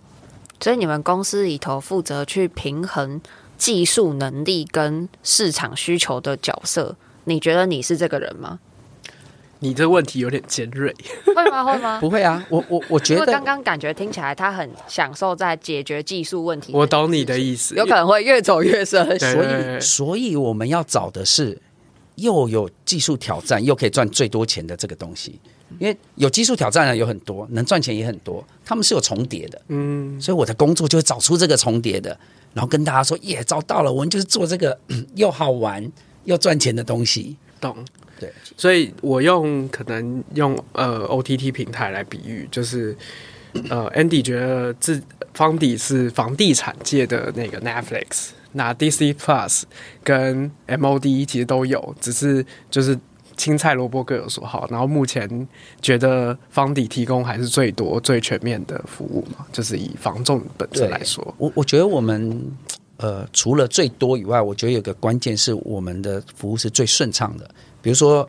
[0.61, 3.19] 所以你们公司里头负责去平衡
[3.57, 8.59] 技术能力跟市场需求的角色，你觉得你是这个人吗？
[9.61, 10.95] 你这问题有点尖锐，
[11.27, 11.65] 会吗？
[11.65, 11.99] 会吗？
[12.01, 16.73] 不会啊，我我我觉得刚刚感觉听起来他很享受在解决技术问题。
[16.73, 19.05] 我懂你的意思，有可能会越走越深。
[19.19, 21.61] 所以，所以我们要找的是
[22.17, 25.41] 又有技术挑战又可以赚最多钱的这个东西。
[25.79, 29.61] 因为有技术挑战的有很多，能赚钱也很多，他们是有重叠的。
[29.69, 32.19] 嗯，所以我的工作就会找出这个重叠的，
[32.55, 33.93] 然后跟大家说：“耶，找到了！
[33.93, 34.79] 我们就是做这个
[35.15, 35.87] 又好玩
[36.25, 37.77] 又赚钱的东西。”懂。
[38.19, 42.97] 对，所以我用可能用呃 OTT 平台来比喻，就是
[43.71, 45.01] 呃 Andy 觉得自
[45.35, 49.63] 方迪是房地产界的那个 Netflix，那 DC Plus
[50.03, 52.99] 跟 MOD 其实都有，只是就是
[53.37, 54.67] 青菜萝卜各有所好。
[54.69, 55.47] 然后目前
[55.81, 62.43] 觉得方迪提供还是最多最全面的服务嘛，就是以房仲本身来说，我我觉得我们
[62.97, 67.49] 呃除了最多以外，我觉得有个关键是我们的服务是最顺畅的。
[67.89, 68.29] 比如说，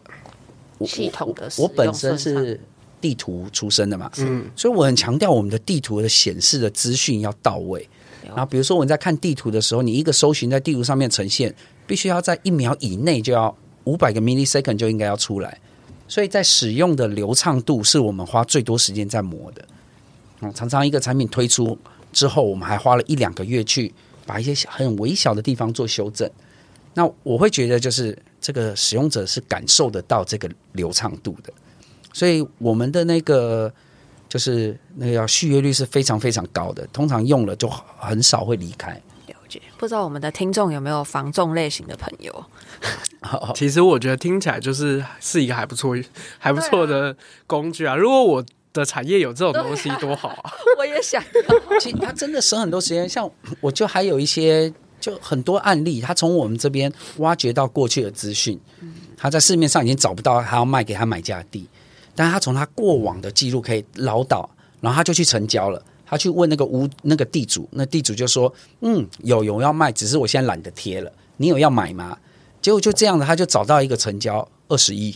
[0.85, 2.57] 系统的我，我本身是
[3.01, 7.85] 地图出身的嘛，嗯，所以我很强调我们的地图的显示的资讯要到位。
[8.25, 11.53] 然后，比如说我们在看地图的时候，你一个搜寻在地图上面呈现，
[11.85, 15.59] 必须要在一秒以内就要五百个 millisecond 就应该要出来。
[16.07, 19.65] 所以在使用的流畅度是我们花最多时间在磨的。
[20.39, 21.77] 嗯，常常一个产品推出
[22.13, 23.93] 之后，我们还花了一两个月去
[24.25, 26.31] 把一些很微小的地方做修正。
[26.93, 28.17] 那我会觉得就是。
[28.41, 31.51] 这个使用者是感受得到这个流畅度的，
[32.13, 33.71] 所以我们的那个
[34.27, 38.93] 就是那个要续约率是非常非常高的，通常用了就很少会离开。
[39.27, 42.45] 了解，不知道我们的听众有没有防重类型的朋友？
[43.53, 45.95] 其实我觉得听起来就是是一个还不错、
[46.37, 47.95] 还不错的工具啊！
[47.95, 50.51] 如果我的产业有这种东西，多好啊！
[50.79, 51.79] 我也想要。
[51.79, 54.73] 其实它真的省很多时间，像我就还有一些。
[54.99, 58.59] 就很多案例，他从我们这边挖掘到过去的资讯，
[59.17, 61.67] 他在市面上已经找不到他要卖给他买家的地，
[62.15, 64.49] 但他从他过往的记录可以捞到，
[64.81, 65.81] 然后他就去成交了。
[66.05, 71.11] 他去问那个屋那个地主，那地主就说：“嗯，有有要卖，只是我现在懒得贴了。
[71.37, 72.17] 你有要买吗？”
[72.63, 75.15] 结果就这样的，他就找到一个成交二十一。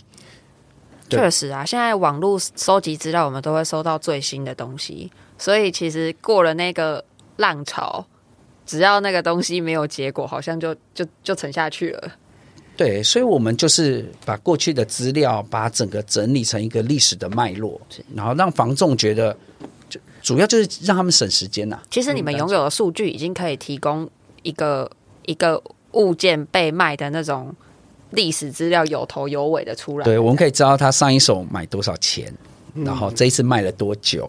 [1.09, 7.03] 确实啊，现在网络收集资料，我们都会收到最新的东西，所以其实过了那个
[7.37, 8.05] 浪潮。
[8.65, 12.11] 只要那个东西没有结果，好像就就就沉下去了。
[12.75, 17.79] 对，所以我们就是把过去的资料，把整个整理成一个历史的脉络，
[18.15, 19.37] 然后让房仲觉得，
[19.89, 21.83] 就主要就是让他们省时间呐、啊。
[21.91, 24.09] 其实你们拥有的数据已经可以提供
[24.41, 24.89] 一个
[25.25, 27.55] 一个物件被卖的那种
[28.09, 30.03] 历史资料，有头有尾的出来。
[30.05, 32.33] 对，我们可以知道他上一手买多少钱，
[32.73, 34.27] 然后这一次卖了多久，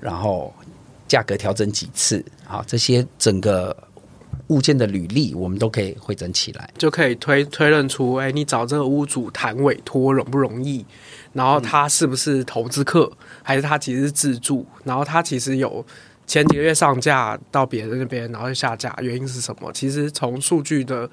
[0.00, 0.52] 然后。
[1.06, 2.24] 价格调整几次？
[2.44, 3.76] 好，这些整个
[4.48, 10.84] 物件的履历，我们都可以汇整起来，就可以推推论出，哎，你找这个屋主谈委托容不容易？
[11.32, 13.10] 然后他是不是投资客，
[13.42, 14.64] 还是他其实是自住？
[14.84, 15.84] 然后他其实有
[16.26, 19.70] 前几个月上架到别人那边，然后下架，原因是什么？
[19.72, 21.08] 其实从数据的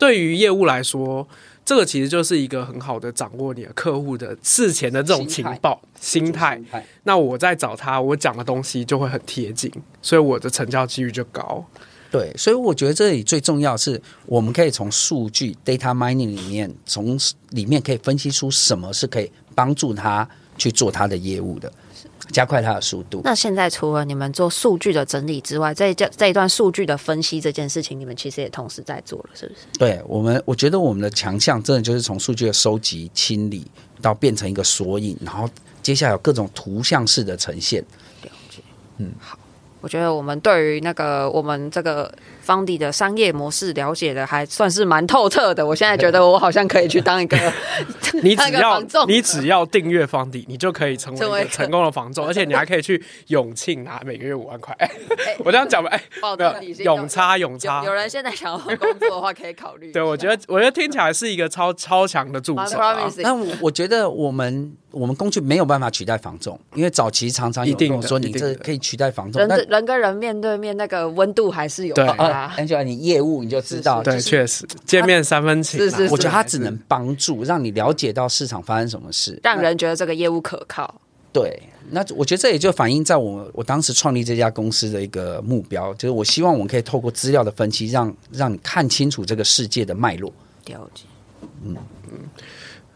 [0.00, 1.28] 对于业务来说。
[1.62, 6.60] 这个其实就是一个很好的掌握你的客户的事前的这种情报心态。
[7.04, 9.70] 那我在找他，我讲的东西就会很贴近，
[10.02, 11.64] 所以我的成交几率就高。
[12.10, 17.16] 对，所以我觉得这里最重要是我们可以从数据 data mining 里面，从
[17.50, 21.72] 里面可以分析出什么是可以帮助他去做他的业务的。
[22.30, 23.20] 加快它的速度。
[23.24, 29.60] 那现在除了你们做数据的整理之外，这这这一段数据的分析这件事情，你们其实也同时在做了，是不是？
[29.78, 33.66] 对我们，我觉得我们的强项真的就是从数据的收集、清理
[34.00, 35.48] 到变成一个索引，然后
[35.82, 37.82] 接下来有各种图像式的呈现。
[38.22, 38.60] 了解。
[38.98, 39.38] 嗯，好。
[39.82, 42.12] 我觉得我们对于那个我们这个
[42.44, 45.66] Foundy 的商业模式了解的还算是蛮透彻的。
[45.66, 47.36] 我现在觉得我好像可以去当一个，
[48.22, 54.74] 你只要你只要订阅 Foundy，你就可以成为成功的房仲，而且你还可以去永庆拿每个月五万块。
[54.78, 54.90] 欸、
[55.44, 59.92] 我这样讲吧，哎、欸，永差永差有，人现在想要工作的话，可以考虑。
[59.92, 63.10] 对，我觉得我觉得听起来是一个超超强的助手、啊。
[63.18, 64.72] 那我我觉得我们。
[64.92, 72.04] 我们工具没有办法取代房仲，因为早期常常有人说你这可以取代房仲，人人跟人面对面那个温度还是有的。
[72.04, 75.78] 对啊，Angela，你业务你就知道，对，确实见面三分情。
[75.80, 81.00] 是是，我觉得他只能帮助让你了解到市场发生什么事，让人觉得这个业务可靠。
[81.32, 90.32] 对，那我觉得这也就反映在我我当时创立这家公司的一个目标，就是我希望我们可以透过资料的分析，让让你看清楚这个世界的脉络。
[90.66, 91.04] 了解，
[91.64, 91.76] 嗯
[92.10, 92.18] 嗯。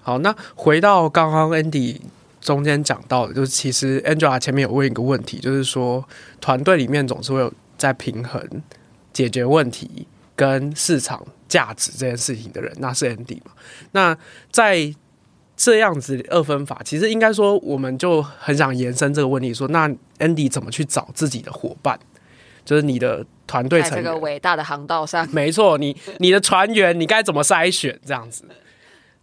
[0.03, 1.97] 好，那回到刚刚 Andy
[2.41, 6.05] 中间讲到的，就是其实 Angela 前面有问一个问题，就是说
[6.41, 8.45] 团队里面总是会有在平衡
[9.15, 13.53] 解决问题跟市场价值这件事情的人，那是 Andy 嘛？
[13.93, 14.15] 那
[14.51, 14.95] 在
[15.57, 21.99] 这样子二分法，其实应该说我们就很想延伸这个问题，说那 Andy 怎么去找自己的伙伴？
[22.65, 28.43] 就是你的团队成员，在这个伟大的航道上，没错，你你的船员你该怎么筛选这样子？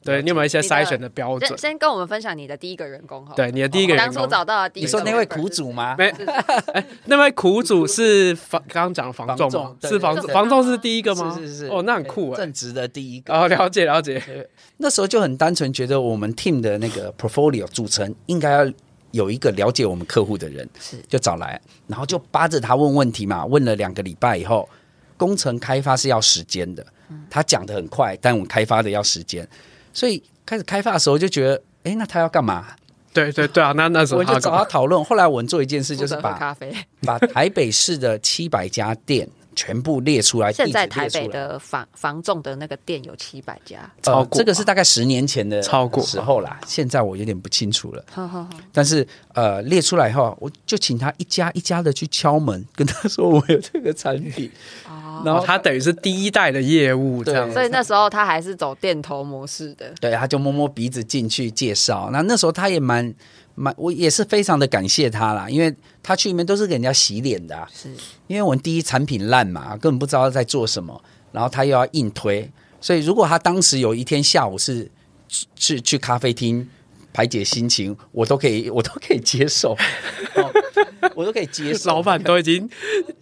[0.04, 1.58] 对，你有没有一些筛选的标准？
[1.58, 3.34] 先跟我们分享你的第一个员工哈。
[3.36, 5.96] 对，你的第一个员工，当初找到的第一个，你说那位苦主吗？
[5.98, 6.10] 没，
[6.74, 9.76] 哎，那位苦主是房，刚刚讲的房仲吗？
[9.84, 11.36] 是房仲，房仲是第一个吗？
[11.38, 11.66] 是是是。
[11.68, 13.34] 哦，那很酷哎，正直的第一个。
[13.34, 14.22] 哦，了解了解。
[14.78, 18.74] 那时候就很单纯，觉得我们 team 的那个 portfolio 组成应该要
[19.12, 23.46] 有一个了解我们客户的人，是就找来，然后就扒着他问问题嘛。
[23.46, 24.68] 问了两个礼拜以后，
[25.16, 26.84] 工程开发是要时间的，
[27.30, 29.48] 他讲的很快，但我们开发的要时间，
[29.94, 30.22] 所以。
[30.44, 32.66] 开始开发的时候就觉得，哎，那他要干嘛？
[33.14, 35.02] 对对对啊， 那那时候我就找他讨论。
[35.06, 39.30] 后来我们做一件事，就是把咖啡，把台北市的七百家店。
[39.54, 40.52] 全部列出来。
[40.52, 46.58] 现在台北的房房仲的那个店有七百家，超过、呃、这个是大概十年前的超过时候啦。
[46.66, 48.04] 现在我有点不清楚了。
[48.10, 54.50] 好好好但是呃，列出来以后，我就请他一家一家的去敲门，跟他说 我有这个产品。
[55.22, 59.94] 哦，然后他等于是第一代的业务这样，所以那时候他还是走店头模式的。
[60.00, 62.10] 对，他就摸摸鼻子进去介绍。
[62.12, 63.14] 那那时候他也蛮。
[63.76, 67.90] 我也是非常的感谢他啦，因为他去里面都是给人家洗脸的，啊，是
[68.26, 71.00] 因为我们第一产品烂嘛，根本不知道在做什么，
[71.32, 74.90] 然后他又要硬推，所以如果他当时有一天下午是
[75.56, 76.68] 去去咖啡厅
[77.14, 79.72] 排解心情，我都可以， 我都可以接受。
[80.36, 80.52] 哦
[81.16, 82.70] 我都可以接受，老板都已经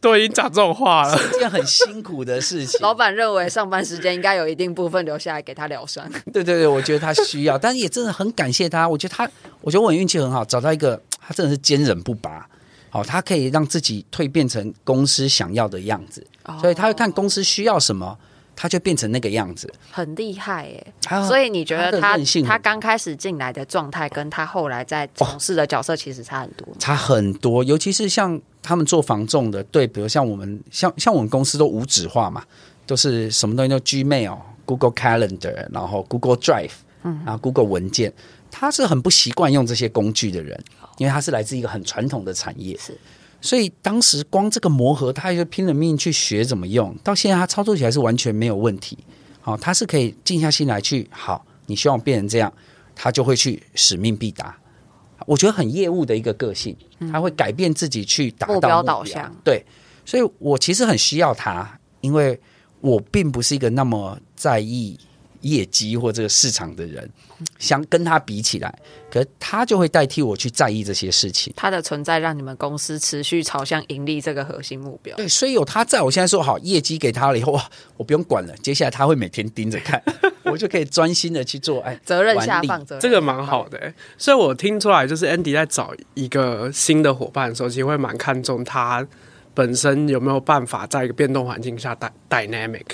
[0.02, 2.78] 都已经讲这种话了，是一件很辛苦的事情。
[2.82, 6.08] 老板认为上班时间应该有一定部分留下来给他疗伤。
[6.32, 8.88] 对对对，我觉得他需要，但是也真的很感谢他。
[8.88, 9.30] 我觉得他，
[9.62, 12.45] 我觉得我运气很好，找到一个他真的是坚韧不拔。
[12.89, 16.25] 好，他可以让自己蜕变成公司想要的样子，
[16.60, 18.17] 所以他会看公司需要什么。
[18.61, 20.93] 他就变成那个样子，很厉害耶！
[21.25, 27.63] 所以你觉得他他，他刚开始进来的状态，跟他后来在从事的角色其实差很多，差很多。
[27.63, 32.43] 尤其是像他们做防重的，对，比如像我们，像像我们公司都无纸化嘛，
[32.85, 38.11] 都是什么东西都 Gmail、Google Calendar，然后 Google Drive，嗯，然后 Google 文件，
[38.51, 40.61] 他是很不习惯用这些工具的人，
[40.97, 42.93] 因为他是来自一个很传统的产业，是。
[43.41, 48.97] 所以当时光这个磨合，他就拼了命去学怎么用，到现在他操作起来是完全没有问题。
[49.41, 52.52] 好，他是可以静下心来去，好，你希望变成这样，
[52.95, 54.58] 他就会去使命必达。
[55.25, 56.75] 我觉得很业务的一个个性，
[57.12, 59.34] 他会改变自己去达到目标，目标导向。
[59.43, 59.63] 对，
[60.06, 62.39] 所以我其实很需要他，因为
[62.82, 64.99] 我并不是一个那么在意。
[65.41, 67.10] 业绩或这个市场的人，
[67.58, 68.73] 想跟他比起来，
[69.12, 71.54] 可是他就会代替我去在意这些事情。
[71.56, 75.15] 他的存在让你们公司持续朝向盈利这个核心目标。
[75.17, 80.02] 对，所以有他在，我现在说好业绩给他了以后，哇，我不用管了，接下来他会每天盯着看，
[80.43, 81.80] 我就可以专心的去做。
[81.82, 83.94] 哎，责任下放，责任这个蛮好的。
[84.17, 89.08] 所以我听出来，就是 Andy 在找一个新的伙伴的时候，其实会蛮看重他
[89.54, 91.98] 本身有没有办法在一个变动环境下
[92.29, 92.85] dynamic，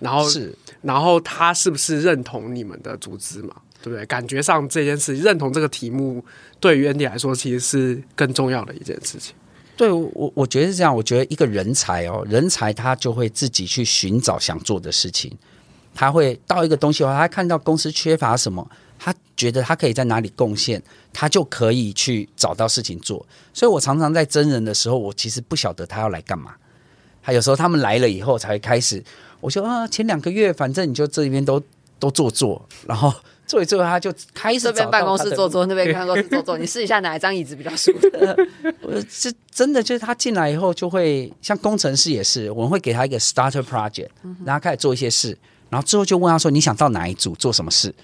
[0.00, 0.54] 然后是。
[0.80, 3.54] 然后他是不是认同你们的组织嘛？
[3.82, 4.06] 对不对？
[4.06, 6.24] 感觉上这件事认同这个题目，
[6.60, 9.34] 对于 Andy 来说，其实是更重要的一件事情。
[9.76, 10.94] 对我，我觉得是这样。
[10.94, 15.36] 我觉得一个人才哦，人才他就会自己去寻找想做的事情。
[15.94, 18.68] 他会到一个东西的话，他看到公司缺乏什么，
[19.00, 20.80] 他觉得他可以在哪里贡献，
[21.12, 23.26] 他就可以去找到事情做。
[23.52, 26.54] 所以我常常在真人的时候，我其实不晓得他要来干嘛。
[27.20, 29.02] 他有时候他们来了以后才会开始。
[29.40, 31.62] 我说啊，前两个月反正你就这边都
[31.98, 33.12] 都做做，然后
[33.46, 38.08] 做一做，他就开始这边办公室坐坐，那边办公室坐坐，你试一下哪一张椅子比较舒服。
[38.82, 44.08] 我这真的就是他进来以后，就会像工程师也是，我们会给他一个 starter project，
[44.44, 45.36] 然后开始做一些事，
[45.70, 47.94] 然后之后就问他说：“你想到哪一组做什么事？”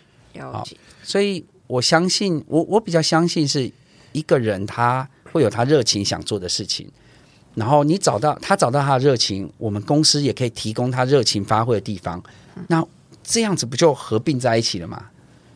[0.41, 0.67] 好，
[1.03, 3.71] 所以我相信，我我比较相信是
[4.13, 6.91] 一个人他会有他热情想做的事情，
[7.55, 12.23] 然后你找到他找到他的热情，我们公司也可以提供他热情发挥的地方，
[12.69, 12.85] 那
[13.23, 15.07] 这样子不就合并在一起了吗？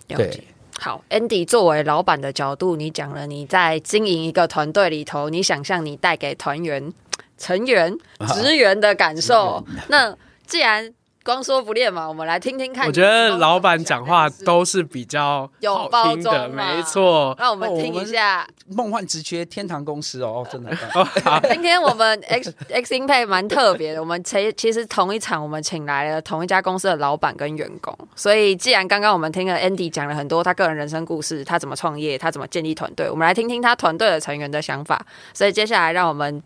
[0.06, 0.44] 对，
[0.78, 6.92] 好，Andy，作为老板的角度，你讲了你在经营一个团队里头，你想象你带给团员、
[7.36, 7.94] 成员、
[8.34, 9.56] 职员的感受。
[9.56, 10.94] 啊、 那既然
[11.28, 12.86] 光说不练嘛，我们来听听看。
[12.86, 17.36] 我觉得老板讲话都是比较有包装，没错。
[17.38, 20.74] 让我们听一下《梦幻职缺天堂公司》哦，真的。
[21.52, 27.94] 今天我们 X X Impact 蛮特别的，我们其其实同一场我们请来了同一家公司的老板跟员工。
[28.16, 35.04] 所以既然刚刚我们听了 Andy 讲了很多他个人人生故事，他怎么创业，他怎么建立团队，我们来听听他团队的成员的想法。
[35.34, 36.42] 所以接下来让我们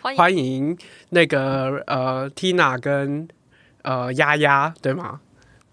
[0.00, 0.78] 欢迎，欢迎
[1.10, 3.28] 那个呃 Tina 跟。
[3.86, 5.20] 呃，丫丫对吗？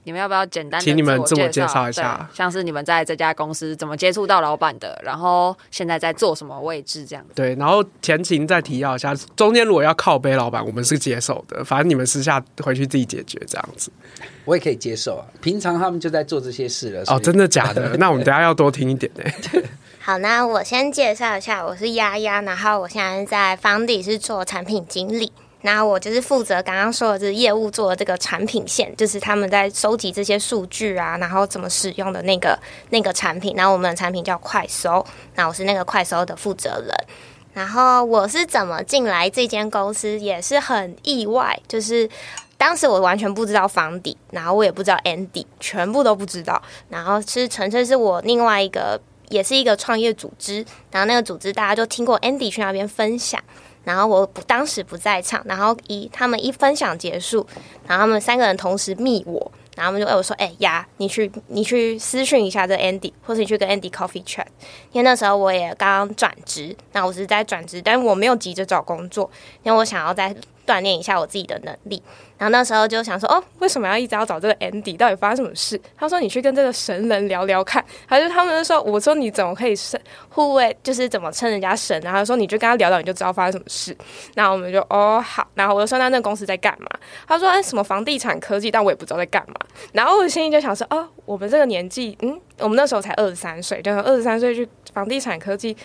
[0.05, 2.29] 你们要不要简单请你们自我介绍一下？
[2.33, 7.25] 像是你们在这家公司怎么接触到老板的，然后现在在做什么位置这样？
[7.33, 13.89] 对，然后前情再提要一下，中间如果要靠背老板，我们是接受的，反正你们私下回去自己解决这样子。
[14.45, 17.03] 我也可以接受啊，平常他们就在做这些事了。
[17.07, 17.95] 哦，真的假的？
[17.97, 19.23] 那我们等下要多听一点呢。
[20.01, 25.31] 好，那我先介绍一下，我是丫丫，然后我现在在方迪是做产品经理。
[25.65, 32.59] 那我就是负责刚刚说的，就是业务做的这个产品线，就是他们在收集这些数据啊，然后怎么使用的那个
[32.89, 33.55] 那个产品。
[33.55, 35.03] 然后我们的产品叫快搜，
[35.35, 36.93] 那我是那个快搜的负责人。
[37.53, 42.09] 然后我是怎么进来这间公司，也是很意外，就是
[42.57, 46.61] 当时我完全不知道房底，然后我也不知道 Andy，全部都不知道。
[46.89, 48.99] 然后是纯粹是我另外一个，
[49.29, 53.41] 也是一个创业组织，然后那个组织大家就听过 Andy 去那边分享。
[53.83, 57.45] 然后我不当时不在场，然后一他们一分享结束，
[57.87, 64.45] 然后他们三个人同时密我，然后他们就哎我说哎呀，你去你去私讯一下这 Andy，或者你去跟 Andy coffee chat，
[64.91, 69.29] 因为那时候我也刚刚转职，那我只是在转职，但是我没有急着找工作，
[69.63, 70.35] 因为我想要在
[70.65, 72.01] 锻炼一下我自己的能力。
[72.37, 74.97] 然后那时候就想说，哦，为什么要一直要找这个 Andy？
[74.97, 75.79] 到底发生什么事？
[75.95, 77.83] 他说你去跟这个神人聊聊看。
[78.05, 80.75] 还是他们就说，我说你怎么可以神护卫？
[80.83, 81.97] 就是怎么称人家神？
[82.01, 83.95] 然后说你就跟他聊聊，你就知道发生什么事。
[84.35, 85.47] 然后我们就哦好。
[85.53, 86.89] 然后我就说那那个公司在干嘛？
[87.25, 89.55] 他说哎什么房地产科技，但我也不知道在干嘛。
[89.93, 95.77] 然后我心里就想说，哦，我们这个年纪，嗯，我们那时候才二十三岁，就二十三岁去房地产科技。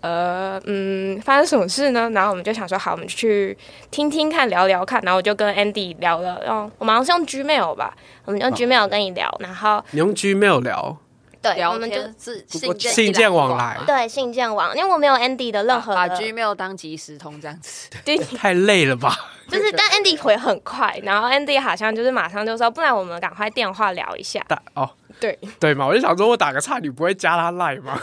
[0.00, 2.08] 呃嗯，发生什么事呢？
[2.10, 3.56] 然后我们就想说，好，我们去
[3.90, 5.00] 听听看，聊聊看。
[5.02, 9.34] 然后我就跟 Andy 聊了，然后我们好像是用 Gmail 吧，我们用 Gmail 跟你聊。
[9.40, 10.96] 然后你用 Gmail 聊，
[11.42, 19.16] 对，我们就是信件信件往来，对，信件往，因为我没有 Andy 的任何的把，把 Gmail 当即时通这样子， 对，太累了吧？
[19.48, 24.44] 就是，但 Andy 回很快，然后 Andy 好像就是马上就说，不然我们赶快电话聊一下。
[24.74, 24.90] 哦。
[25.18, 27.98] 对对嘛，我就想说，我打个岔，你不会加他赖吗？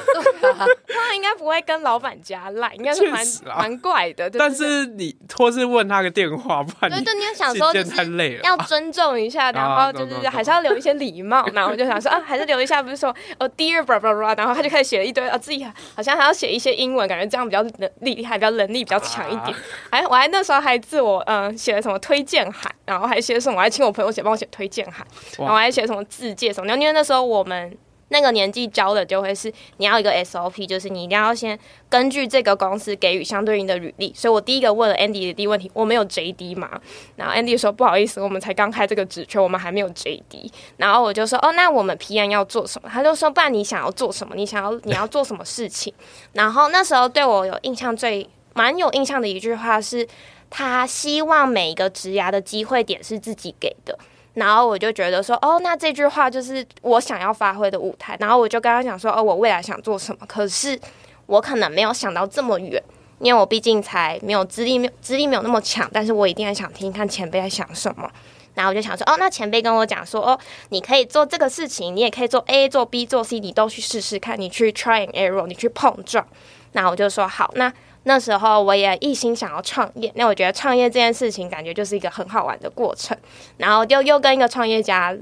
[0.87, 3.25] 他应该不会跟老板加赖，应该是蛮
[3.57, 4.29] 蛮怪的。
[4.31, 11.45] 但是你或是问他个电话，不然对对，你要想说太累了，要尊重一下，然后就是还是要留一些礼貌。
[11.53, 15.63] 然后我就想说啊， 还是留一下，不是说哦，Dear blah blah blah，然后他就开始写了一堆啊，自己
[15.95, 19.55] 好像还要写一些英文，感觉这样比较能厉害，比较能力比较强一点。
[19.91, 25.05] 还我还那时候还自我嗯写了什么推荐函，然后还写什么，我还请我朋友写帮我写推荐函，
[25.37, 27.02] 然后还写什么自介什么，因为那。
[27.03, 27.77] 时候我们
[28.09, 31.57] 那个年纪教的就会是你要一个 SOP，就是你一定要先
[31.89, 34.13] 根据这个公司给予相对应的履历。
[34.13, 36.79] 所以我第一个问了 Andy 的第一个问题，我没有 JD 嘛？
[37.15, 40.51] 然后 Andy 说不好意思，我们才刚开这个职缺，我们还没有 JD。
[40.77, 42.89] 然后我就说哦，那我们 PM 要做什么？
[42.91, 44.35] 他就说不然你想要做什么？
[44.35, 45.91] 你想要 你要做什么事情？
[46.33, 50.07] 然后那时候对我有印象最蛮有印象的一句话是，
[50.51, 53.97] 他希望每一个职涯的机会点是自己给的。
[54.35, 58.17] 然后我就觉得说，哦，那这句话就是我想要发挥的舞台。
[58.19, 60.25] 然后我就跟他讲说，哦，我未来想做什么？
[60.25, 60.79] 可是
[61.27, 62.81] 我可能没有想到这么远，
[63.19, 65.87] 因为我毕竟才没有资历，没有资历没有那么强。
[65.93, 68.09] 但是我一定很想听看前辈在想什么。
[68.55, 76.25] 然后我就想说，哦，那前辈跟我讲说，哦，你可以做这个事情，你也可以做 A，做 B，做 C，你都去试试看，你去 try and error，你去碰撞。
[76.71, 77.71] 那我就说好，那。
[78.03, 83.17] 那时候我也一心想要创业，那我觉得创业这件事情感觉就是一个很好玩的过程，
[83.57, 85.15] 然后又又跟一个创业家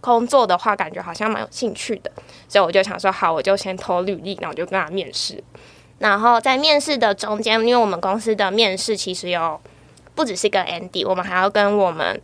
[0.00, 2.10] 工作的话，感觉好像蛮有兴趣的，
[2.48, 5.42] 所以我就想说好，我就先投履历，然后我就跟他面试。
[5.98, 9.60] 然后在面试的中间，因为我们公司的面试其实有
[10.14, 12.20] 不只是跟 Andy，我们还要跟我们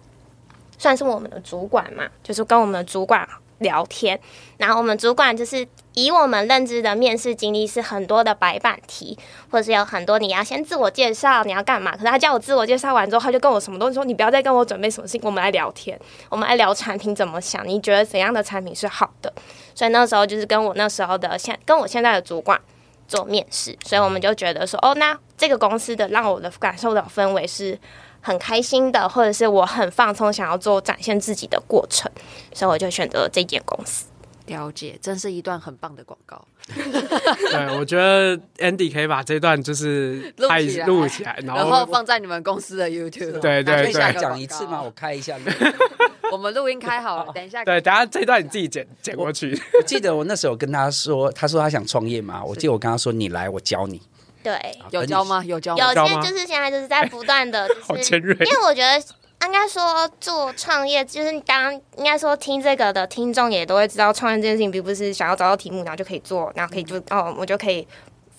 [0.78, 3.28] 算是我们的主管嘛，就是跟我们的主管
[3.58, 4.18] 聊天。
[4.58, 9.18] 然后我们主管就是以我们认知的面试经历是很多的白板题，
[9.50, 11.92] 或者是有很多你要先自我介绍，你要干嘛？
[11.92, 15.98] 可是他叫我自我介绍完之后，他就跟我什么东西说，你不要再跟我准备什么事情，我们来聊天，
[16.28, 19.32] 我们来聊产品怎么想，你觉得怎样的产品是好的？
[19.74, 22.60] 所以那时候就是跟我那时候的现跟我现在的主管
[23.08, 27.78] 做面试，所以我们就觉得说，哦，那这个公司的让我的感受到氛围是
[28.26, 32.10] 很开心的，或者是我很放松，想要做展现自己的过程，
[32.52, 34.06] 所以我就选择了这间公司。
[34.46, 36.44] 了解，真是一段很棒的广告。
[36.66, 43.38] 对，我觉得 Andy 可以把这段就是录起来，录起来，然后，然后放在你们公司的 YouTube。
[43.38, 44.82] 对对对，讲一次吗？
[44.82, 45.36] 我开一下。
[46.32, 47.64] 我们录音开好了，等一下。
[47.64, 49.56] 对，等下这段你自己剪剪过去。
[49.78, 54.02] 我记得我那时候跟他说，他说他想创业嘛，我记得我跟他说，你来，我教你。
[54.46, 55.42] 对，有教吗？
[55.44, 55.92] 有教吗？
[55.92, 58.32] 有些就是现在就是在不断的， 好尖锐。
[58.46, 59.02] 因为我觉得。
[59.44, 67.86] 应该说做创业，就是刚刚应该说听这个的听众也都会知道，创业这件事情并不是想要找到题目然后就可以做，然后可以就哦，我就可以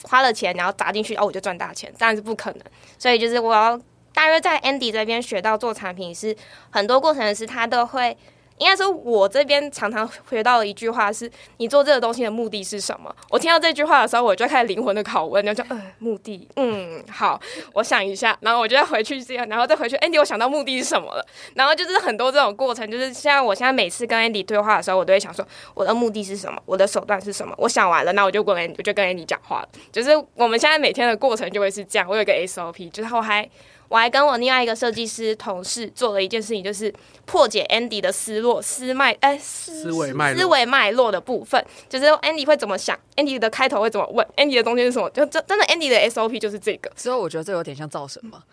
[0.01, 2.61] 花了钱然后砸进去哦，我就赚大钱，当然是不可能。
[2.97, 3.79] 所以就是我要
[4.11, 6.35] 大约在 Andy 这边学到做产品是
[6.71, 8.17] 很多过程是他都会。
[8.57, 13.13] 应该说，我这边常常学到的一句话是：你做这个东西的目的是什么？
[13.29, 17.39] 我听到这句话的时候，我就开始灵魂的拷问，然后就嗯，目的，嗯，好，
[17.73, 19.95] 我想一下，然后我就再回去这样，然后再回去。
[19.97, 21.25] Andy，我想到目的是什么了？
[21.55, 26.61] 然后就是很多这种过程，就是像我现在每次跟 Andy 对话的时候，我都会想说，我的目的是什么？
[26.65, 27.53] 我的手段是什么？
[27.57, 29.69] 我想完了，那我就跟 Andy，我就跟 Andy 讲话了。
[29.91, 32.07] 就是我们现在每天的过程就会是这样。
[32.09, 33.47] 我有一个 SOP，就是我还。
[33.89, 36.93] 我还跟我另外一个设计师同事做了一件事情，就是
[37.25, 46.91] 破解 Andy 的思路、思脉哎思维脉思维脉络的部分，就是 Andy 会怎么想，Andy 的开头会怎么问，Andy 的中间是什么，就真真的 Andy 的 SOP 就是这个。
[46.95, 48.43] 所以我觉得这有点像造神嘛。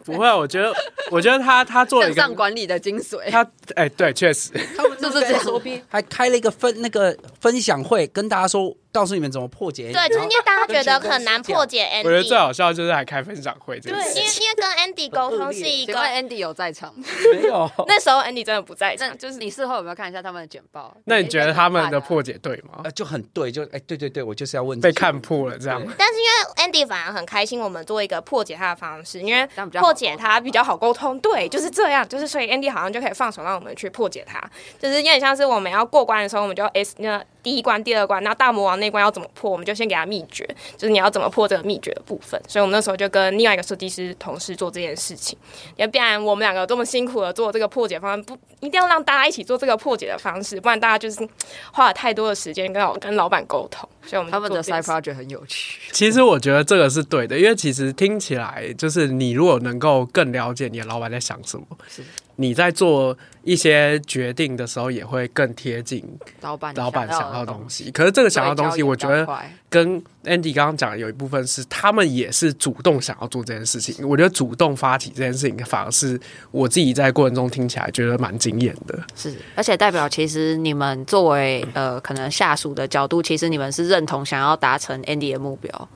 [0.04, 0.72] 不会，我觉得，
[1.10, 3.30] 我觉得他他做了一个向上管理的精髓。
[3.30, 8.76] 他哎，对，确实，他们就是这 SOP，还开了一个分那个分享会，跟大家说。
[8.92, 9.92] 告诉你们怎么破解？
[9.92, 11.98] 对，就是因为大家觉得很难破解 Andy。
[11.98, 13.78] 我觉得最好笑就是还开分享会。
[13.78, 15.94] 对，因为因为跟 Andy 沟通是一个。
[16.10, 16.92] Andy 有在场？
[17.32, 17.70] 没有。
[17.86, 19.16] 那时候 Andy 真的不在场。
[19.16, 20.92] 就是你事后有没有看一下他们的简报？
[21.04, 22.82] 那你觉得他们的破解对吗？
[22.90, 24.80] 就很对，就哎，对对对，我就是要问。
[24.80, 25.80] 被看破了这样。
[25.96, 29.46] 但是因为 Andy 反而很开心，我们做一个破解他的方式，因为
[29.78, 31.18] 破解它比较好沟通。
[31.20, 34.40] 对，就是这样，就是所以 Andy 好像就可以放手让我们去破解它，
[34.78, 37.22] 就是有点像是我们要过关的时候，我们就 S 那。
[37.42, 39.50] 第一关、第二关，那大魔王那关要怎么破？
[39.50, 42.40] 我们就先给他秘诀，就是你要怎么破这个秘诀的部分。
[42.46, 45.38] 所以我们那时候就跟另外一个设计师同事做这件事情。
[45.76, 51.26] 要不然我们两个这么辛苦的做这个破解方案，不一定要让大家一起做这个破解的方式，不然大家就是
[51.72, 53.88] 花了太多的时间跟老跟老板沟通。
[54.06, 55.92] 所以我们他们的 side project 很有趣。
[55.92, 61.64] 其实我觉得这个是对的，因为其实听起来就是你如果能够更了解你的老板在想什么。
[61.88, 62.02] 是。
[62.40, 66.02] 你在做一些决定的时候，也会更贴近
[66.40, 67.90] 老板老板想要的东西。
[67.90, 69.28] 可是这个想要的东西，我觉得
[69.68, 74.08] 跟 Andy 刚刚讲的有一部分是，他们也是主动想要做这件事情。
[74.08, 76.18] 我觉得主动发起这件事情，反而是
[76.50, 78.98] 我自己在过程中听起来觉得蛮惊艳的。
[79.14, 85.88] 是，而且代表其实你们作为呃可能下属的角度，其实你们是认同想要达成 Andy 的目标。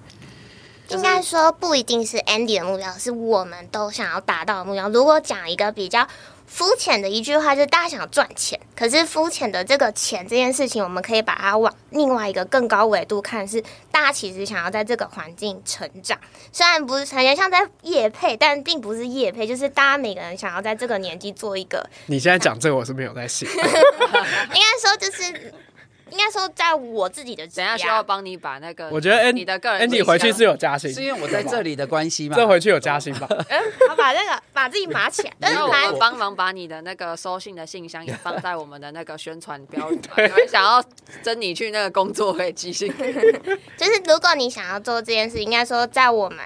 [0.89, 4.87] 应该说不一定是 Andy 的目标，是我们都想要达到的目标。
[4.91, 6.07] 如果讲一个比较。
[6.55, 16.17] 肤浅的一句话就是大家想赚钱，可是肤浅的这个钱这件事情，我们可以把它往另外一个更高维度看，是大家其实想要在这个环境成长。
[16.53, 21.85] 虽然不是感觉像在业配，但并不是业配，就是大家每个人想要在这个年纪做一个。
[22.07, 23.49] 你现在讲这个，我是没有在信。
[23.49, 25.53] 应该说就是。
[26.15, 32.37] 应该说，在我自己的，等下需要帮你把那个，我觉得 Andy 你的个人，Andy 回去是有加薪，是因为我在这里的关系吗？
[32.37, 33.27] 这回去有加薪吧？
[33.51, 40.01] 嗯，好，把那个把自己码起来， 然后我帮忙把你的那个收信的信箱也放在我们的那个宣传标语。
[40.15, 40.81] 对， 有人想要
[41.25, 42.89] 征你去那个工作可以寄信。
[43.77, 46.39] 就是如果你想要做这件事，应该说在我们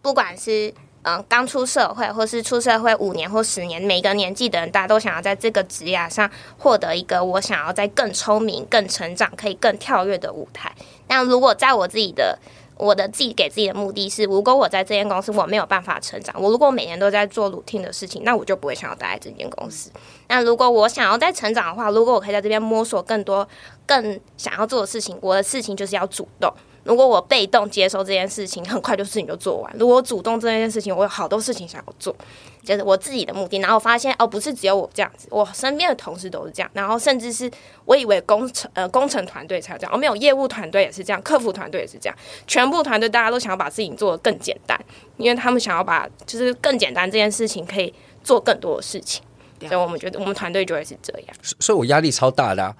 [0.00, 0.72] 不管是。
[1.08, 10.70] 嗯，刚出社会，或是出社会五年或十年，每个年纪的人，大家都想要在这个职业上获得一个我想要在更聪明、更成长、可以更跳跃的舞台。
[11.06, 12.38] 那如果在我自己的
[12.76, 19.90] 我的自己给自己的目的是，如果我在这间公司我没有办法成长，我如果每年都在做 routine 的事情，那我就不会想要待在这间公司。
[20.28, 23.48] 那如果我想要再成长的话，如果我可以在这边摸索更多、
[23.86, 26.52] 更想要做的事情，我的事情就是要主动。
[26.88, 29.70] 如果我被动接受这件事情，很快就事情就做完。
[29.78, 32.16] 如果我主动这件事情，我有好多事情想要做，
[32.64, 33.58] 就是我自己的目的。
[33.58, 36.70] 然后我发现哦，不是只有我这样子，我身边的同事都是这样。
[36.72, 37.50] 然后甚至是
[37.84, 42.16] 我以为工程呃工程团队才这样，哦没有，业务团队也是这样，客服团队也是这样，
[42.46, 44.80] 全部团队大家都想要把事情做得更简单，
[45.18, 47.92] 因为他们想要把就是更简单这件事情可以
[48.24, 49.22] 做更多的事情。
[49.60, 51.36] 所以我们觉得我们团队就会是这样。
[51.42, 52.74] 所以我压力超大的、啊，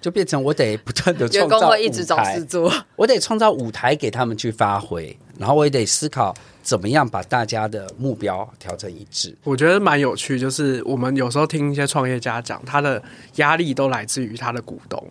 [0.00, 9.34] 就变成我得不断的 创造舞台，员工会一直找事做，我得创造舞台给他们去发挥，然后我也得思考怎么样把大家的目标调成一致。
[9.44, 13.02] 我觉得蛮有趣，就是我们有时候听一些创业家讲，他的
[13.36, 15.02] 压力都来自于他的股东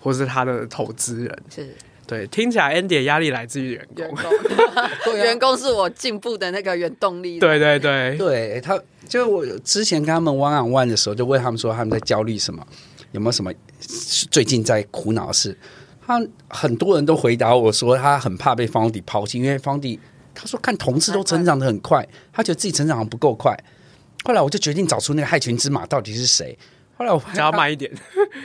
[0.00, 1.74] 或是他的投资人，是。
[2.06, 4.14] 对，听起来 Andy 的压力来自于员工，员
[5.04, 7.38] 工， 员工是我进步的那个原动力。
[7.38, 12.62] 对对对，对他，就我之前跟他们 one on one 的时候，就问他们说他们在焦虑什么，
[13.14, 13.52] 有没有什么
[14.30, 15.56] 最近在苦恼的事？
[16.04, 19.98] 他很多人都回答我说，他很怕被 Foundry 抛弃，因为 Foundry
[20.34, 23.56] 他说看同事都成长的很快，他觉得自己成长得不够快。
[24.24, 26.58] 后来我就决定找出那个害群之马到底是谁。
[26.96, 27.90] 后来我只要慢一点，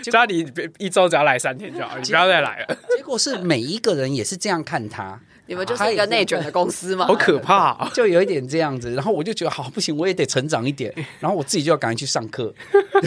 [0.03, 0.47] 叫你
[0.77, 2.77] 一周只要来三天就好，你不要再来了。
[2.95, 5.19] 结果是每一个人也是这样看他。
[5.49, 8.93] 你们就是一个内卷的公司嘛，好可怕、啊， 就有一点这样子。
[8.93, 10.93] 然后我就觉得好不行，我也得成长一点。
[11.19, 12.53] 然后我自己就要赶紧去上课，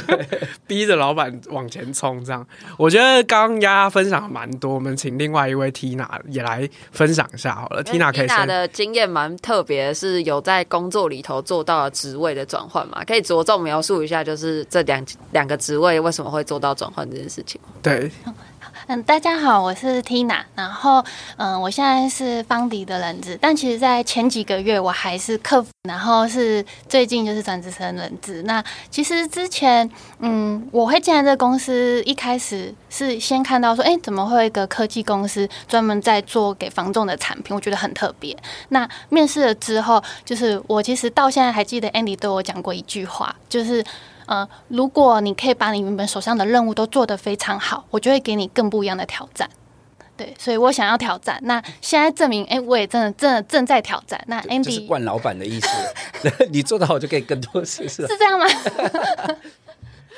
[0.67, 2.23] 逼着老板往前冲。
[2.25, 2.45] 这样，
[2.77, 7.85] 我觉得刚刚丫丫分享蛮多，我们请另外一位 Tina 也来分享一下好了。
[7.85, 13.05] Tina 可以，Tina 的经验蛮特别，是有在工作里头做到了职位的转换嘛？
[13.05, 17.61] 可以着重描述一下，就是这两两个职位为什么会做到转换这件事情？
[17.81, 18.11] 对。
[18.89, 21.05] 嗯，大家好，我是 Tina，然后
[21.37, 28.43] 嗯，我现在是方迪的人资，但其实，在前几个月我还是客服，然后是最近就是转职成人资。
[28.43, 37.55] 那其实之前，嗯，我会进来这个公司，一开始是先看到说，哎，怎么会有一个科技公司专门在做给房仲的产品？
[37.55, 38.37] 我觉得很特别。
[38.71, 43.85] 那面试了之后，就是我其实到现在还记得 Andy 对我讲过一句话，就是。
[44.33, 49.47] 呃，如果你可以把你原本手上的任务都做得非常好，我就会给你更不一样的挑战。
[50.17, 51.39] 对，所以我想要挑战。
[51.43, 54.19] 那现在证明，哎、欸，我也真的、真正在挑战。
[54.29, 55.69] 那 Andy 就是惯老板的意思，
[56.51, 58.47] 你做得好就可以更多事，是是这样吗？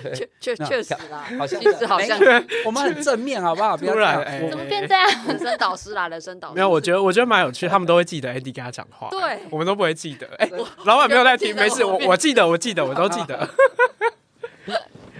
[0.02, 2.18] 确确确实啦，好像好像
[2.66, 3.76] 我们很正面，好不好？
[3.76, 5.08] 不要来，欸、怎么变这样？
[5.26, 6.54] 人生导师啦，人生导师。
[6.54, 9.08] 没有，我觉得我觉得蛮有趣，他们都会记得 Andy 跟他讲话。
[9.10, 10.26] 对，我们都不会记得。
[10.38, 10.52] 哎、欸，
[10.84, 13.48] 老板没有在听，没事，我我记得，我记得，我都记得。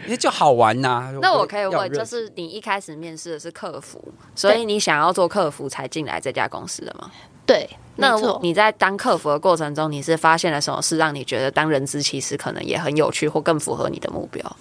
[0.05, 1.13] 因为就好玩呐、啊。
[1.21, 4.03] 那我可以问，就是你一开始面试的是客服，
[4.35, 7.11] 所以你想要做客服才进来这家公司的吗？
[7.47, 7.69] 对。
[7.97, 14.57] 那你在当客服的过程中，你是发现了什么事，让你觉得当人资其实可能也很有趣，或更符合你的目标？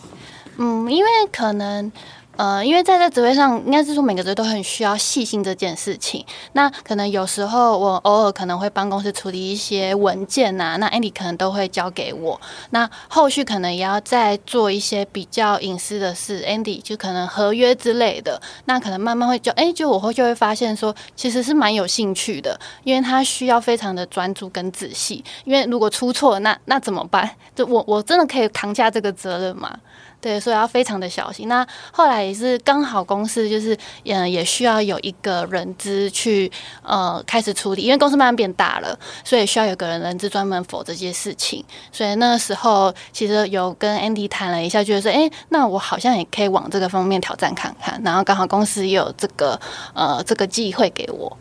[0.57, 1.91] 嗯，因为可能。
[2.35, 6.25] 呃，因为在这职位上，应该是说每个职位都很需要细心这件事情。
[6.53, 12.41] 那可能有时候我偶尔可能会帮公司处理一些文件呐、那 Andy 可能都会交给我。
[12.71, 18.41] 那后续可能也要再做一些比较隐私的事，Andy 就可能合约之类的。
[18.65, 25.23] 那可能慢慢会就哎，就我会就会发现说，其实是蛮有兴趣的，因为他需要非常的专注跟仔细。
[25.45, 27.29] 因为如果出错，那那怎么办？
[27.55, 29.77] 就我我真的可以扛下这个责任吗？
[30.23, 31.49] 对，所以要非常的小心。
[31.49, 36.49] 那后来也是刚好公司就是，嗯，也需要有一个人资去
[36.81, 41.61] 呃开始处理，因为公司慢慢变大了，所以需要有个人人资专门否这些事情。
[41.91, 48.01] 所以那个时候其实有跟 Andy 谈了一下，觉得说，哎，那我好像也可以往这个方面挑战看看。
[48.01, 49.59] 然后刚好公司也有这个
[49.93, 51.37] 呃这个机会给我。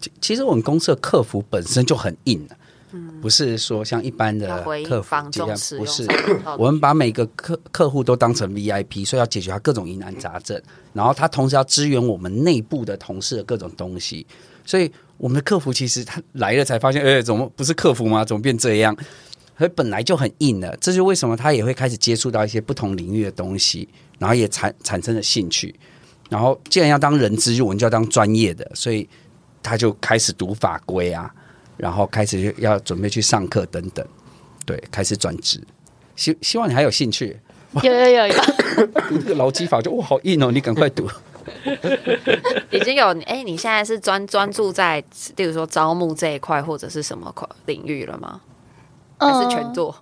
[0.00, 2.48] 其其实我们公司的客服本身就很硬
[2.98, 3.20] 的。
[3.20, 6.06] 不是说像一般的客服这样，不是。
[6.58, 10.60] 我们把每个客客户都当成 VIP，所以要解决他各种疑难杂症，
[10.92, 14.26] 然后他同时要支援我们内部的同事的各种东西。
[14.64, 18.24] 所以我们的客服其实他来了才发现，哎，怎么不是客服吗？
[18.24, 18.96] 怎么变这样？
[19.58, 23.86] 所以本来就很硬了，这就为什么他也会开始接触到一些不同领域的东西，
[24.18, 25.74] 然后也产产生了兴趣。
[26.30, 29.06] 然后既然要当人资，我们就要当专业的，所以
[29.62, 31.30] 他就开始读法规啊。
[31.80, 34.06] 然后开始要准备去上课等等，
[34.66, 35.58] 对，开始转职。
[36.14, 37.40] 希希望你还有兴趣。
[37.82, 38.34] 有有有有。
[39.08, 41.08] 读这个劳基法就哇好硬哦，你赶快读。
[42.70, 45.02] 已经有哎，你现在是专专注在，
[45.36, 48.40] 例如说招募这一块或者是什么块领域了吗？
[49.18, 49.96] 还是全做？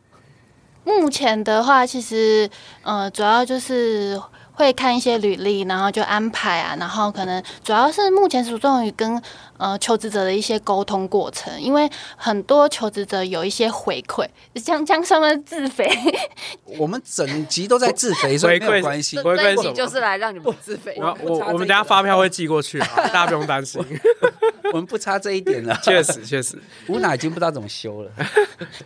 [0.85, 2.51] 呃，目前的话，其实
[2.83, 4.21] 呃，主要就是。
[4.59, 9.23] 会看一些履历，然后就安排啊，然后可能主要是目前着重于跟
[9.57, 15.89] 呃求职者的一些沟通过程，因为很多求职者有一些回馈，像像什么自肥，
[16.77, 20.97] 我们整集都在自肥，所以没有关系，回馈就是来让你们自肥。
[20.99, 23.81] 我我我们等下发票会寄过去，大家不用担心。
[24.73, 28.11] 我们不差这一点了，确实确实，吴娜已经不知道怎么修了。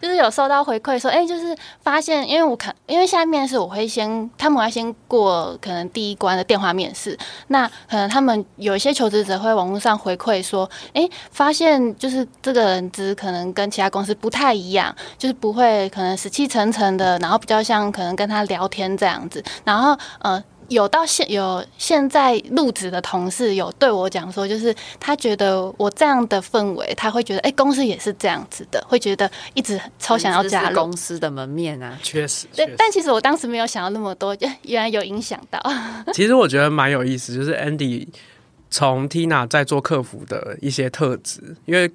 [0.01, 5.59] 就是有收到回馈说，哎，就是发现，因为我看，因为下面是我会先，他们要先过。
[5.63, 7.19] 可能第一关的电话面试。
[7.47, 19.43] 那可能他们有一些求职者会网络上回馈说，哎，发现就是这个人资可能跟其他公司不太一样，就是不会可能死气沉沉的，然后比较像可能跟他聊天这样子。
[19.65, 20.43] 然后呃。
[20.73, 31.99] 有到现有现在入职的同事有对我讲说，就是他觉得我这样的氛围，他会觉得哎、欸，公司也是这样子的，会觉得一直超想要加入公司的门面啊。
[32.03, 35.61] 确实，对，但其实我当时没有想到那么多，原来有影响到。
[36.13, 38.09] 其实我觉得蛮有意思，就是 Andy
[38.71, 41.91] 从 Tina 在做客服的一些特质，因为。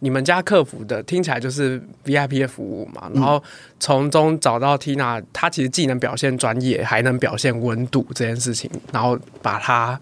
[0.00, 3.42] 你们家客服的听起来就是 VIP 的服务嘛，然后
[3.80, 9.98] 从中找到 Tina，她其实既能表现专业，还能表现温度这件事情，然后把它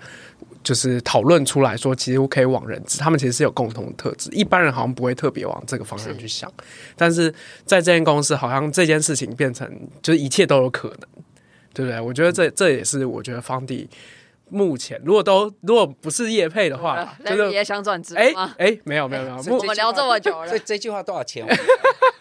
[0.64, 6.64] 就是讨论出来说，其实可以往人资，他们其实是有共同的特质，一般人好像不会特别往这个方向去想，是
[6.96, 7.30] 但是
[7.64, 9.68] 在这间公司，好像这件事情变成
[10.02, 10.98] 就是一切都有可能，
[11.72, 12.00] 对不对？
[12.00, 13.88] 我觉得这这也是我觉得方迪。
[14.52, 21.46] 目前如果都如果不是业配的话，就是也想转职哎哎，没有没有没有，我们聊这么久了，这这句话多少钱？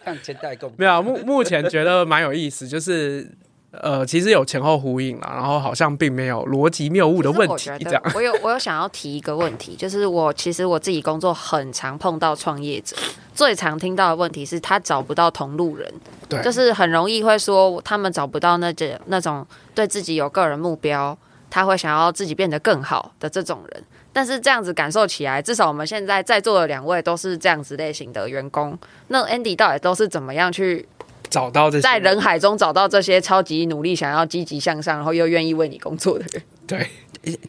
[0.06, 3.30] 看钱代购没有，目目前觉得蛮有意思，就是
[3.72, 7.70] 呃，其实有前后呼应了，然后好像并没有逻辑谬误的问题。
[7.82, 12.96] 这样，我有我有想要提一个问题，就是我其实我自己工作很常碰到创业者，
[13.36, 15.94] 最常听到的问题是他找不到同路人，
[16.30, 21.18] 对，就是很容易会说他们找不到那这那种对自己有个人目标。
[21.52, 23.84] 他会想要自己变得更好的这种人，
[24.14, 28.76] 但是这样子感受起来，至少我们现在在座的两位都是这样子类型的员工。
[29.10, 30.88] 那 Andy 到底都是怎么样去
[31.30, 36.42] 找到这些，在人海中找到这些超级努力、想要积极向上，然后又愿意为你工作的人？
[36.66, 36.90] 对，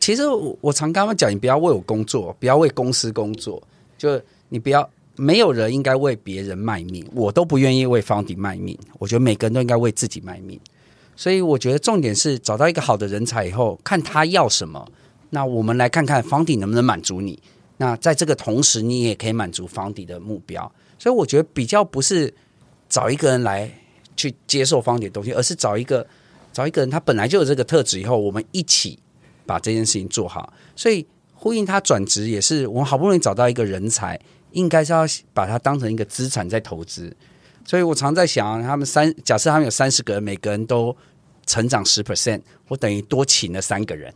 [0.00, 3.62] 其实我我常跟他们讲，你不要为我工作，不要为公司工作，
[3.96, 8.76] 就你不要，没有人应该为别人卖命，我都不愿意为 Founding 卖命。
[8.98, 10.58] 我觉得每个人都应该为自己卖命。
[11.14, 14.90] 所以我觉得重点是找到一个好的人才以后，看他要什么，
[15.30, 17.40] 那我们来看看 Founding 能不能满足你。
[17.76, 20.70] 那在这个同时，你也可以满足 Founding 的目标。
[20.98, 22.32] 所以我觉得比较不是
[22.88, 23.70] 找一个人来
[24.16, 26.06] 去接受 Founding 的东西，而是找一个
[26.52, 28.98] 找一个人，他本来就有这个特质，以后我们一起
[29.44, 30.52] 把这件事情做好。
[30.76, 34.20] 所以呼应他转职也是，我们好不容易找到一个人才，
[34.52, 35.04] 应该是要
[35.34, 37.14] 把它当成一个资产在投资。
[37.64, 40.96] 所以我常在想，他们三假设他们有三十个人，每个人都
[41.46, 44.12] 成长十 percent，我等于多请了三个人。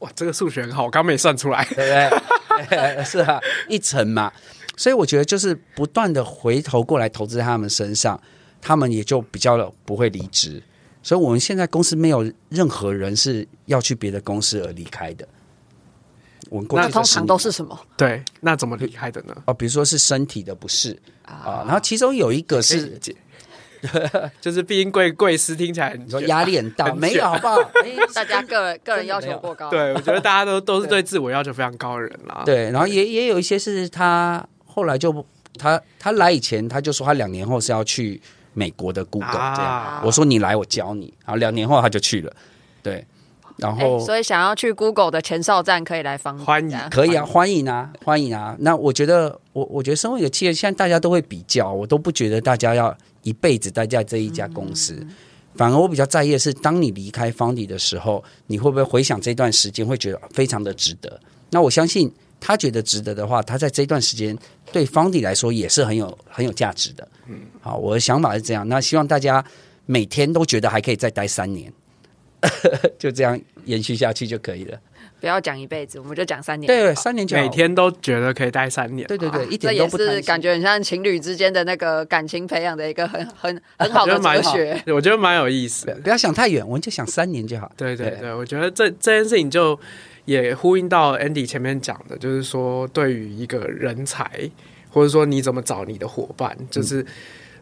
[0.00, 3.04] 哇，这个数学很好，我刚没算出来，对不对？
[3.04, 4.32] 是啊，一层嘛。
[4.76, 8.20] 所以我觉得就是不断的回头过来投资在他们身上，
[8.60, 10.62] 他们也就比较不会离职。
[11.02, 15.26] 所以我们现在公司没有任何人是要去别的公司而离开的。
[16.72, 17.78] 那通常都是什么？
[17.96, 19.34] 对，那怎么离开的呢？
[19.46, 23.00] 哦，比如说是身体的不适啊，然后其中有一个是，
[24.40, 27.58] 就是毕竟贵贵司听起来你说压力很大，没有好不好？
[28.14, 32.42] 大家个人个人要求过高，对，我觉得大家都都是对自我要求非常高的人啦。
[32.44, 35.24] 对，然后也也有一些是他后来就
[35.58, 38.20] 他他来以前他就说他两年后是要去
[38.52, 42.32] 美国的 Google 这样，我说你来我教你，然后两年后他就去了，
[42.82, 43.04] 对。
[43.58, 48.56] 然后，所以想要去 Google 的前哨站可以来访欢迎，可以啊，欢迎啊，欢迎啊。
[48.60, 54.94] 那我觉得，我我觉得，身为一个企业，现在大家都会比较，我都不觉得大家要一辈子待在这一家公司。
[55.00, 55.10] 嗯、
[55.54, 61.20] 反而我比较在意的是，当你离开 Founding 的时候，你会不会回想这段时间，会觉得非常的值得？
[61.50, 64.36] 那我相信他觉得值得的话，他在这段时间
[64.72, 67.06] 对 Founding 来说也是很有很有价值的。
[67.28, 68.66] 嗯，好，我的想法是这样。
[68.66, 69.44] 那希望大家
[69.86, 71.72] 每天都觉得还可以再待三年。
[72.98, 74.78] 就这样延续下去就可以了。
[75.20, 76.66] 不要讲一辈子，我们就讲三年。
[76.66, 79.06] 对，三年就每天都觉得可以待三年。
[79.06, 79.96] 对对对，一点都不。
[79.96, 84.82] 这也是感觉很像情侣之间的那个感情培养的一个很很 很好的哲学。
[84.88, 85.94] 我觉得蛮有意思的。
[86.02, 87.70] 不要想太远，我们就想三年就好。
[87.76, 89.78] 对对对，我觉得这这件事情就
[90.24, 94.50] 也呼应到 Andy 前面讲的，就是说对于一个人才，
[94.90, 97.06] 或者说你怎么找你的伙伴，就是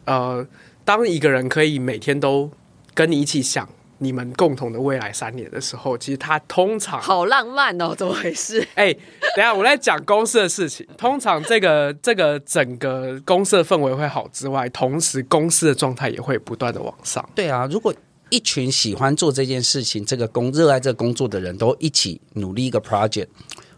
[0.07, 0.47] 呃，
[0.87, 2.51] 当一个人可以每天都
[2.95, 3.69] 跟你一起想。
[4.03, 8.59] 你们共同的未来三年的时候，其实他通常好浪漫哦，怎么回事？
[8.75, 8.95] 哎、欸，
[9.37, 10.87] 等下我在讲公司的事情。
[10.97, 17.23] 通常这个这个整个公司的氛围会好之外，同时公司的状态也会不断的往上。
[17.35, 17.95] 对啊，如果
[18.31, 23.27] 一群喜欢做这件事情、这个工热爱这个工作的人都一起努力一个 project，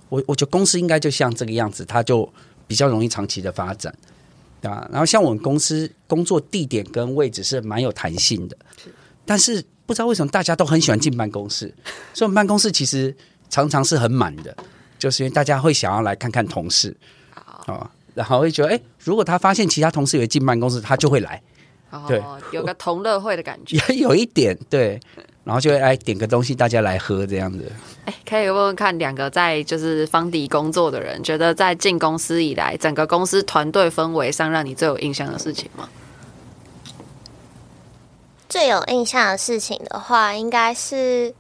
[0.09, 2.33] 我我觉得公司应该就像这个样子，它就
[2.69, 3.93] 比较容易长期的发展，
[4.61, 4.89] 对吧？
[4.93, 8.57] 然后像我们公司工作地点跟位置是蛮有弹性的，
[9.27, 9.61] 但是。
[9.93, 11.73] 不知道为什么大家都很喜欢进办公室，
[12.15, 13.15] 所以我们办公室其实
[13.51, 14.57] 常常是很满的，
[14.99, 16.97] 就是因为大家会想要来看看同事
[17.35, 21.43] 啊、哦，然后会觉得，哎，如果他发现其他同事也进办公室，他就会来，
[21.91, 22.23] 哦、对，
[22.53, 24.99] 有个同乐会的感觉，也 有一点对。
[25.45, 27.69] 然后就会来点个东西，大家来喝这样子。
[28.05, 35.89] 哎，可以问问看，两个在就是方迪工作的人，觉得在进公司以来，整个公司团队氛围上，让你最有印象的事情吗？
[38.53, 41.35] 最有印象的事情的话，应该是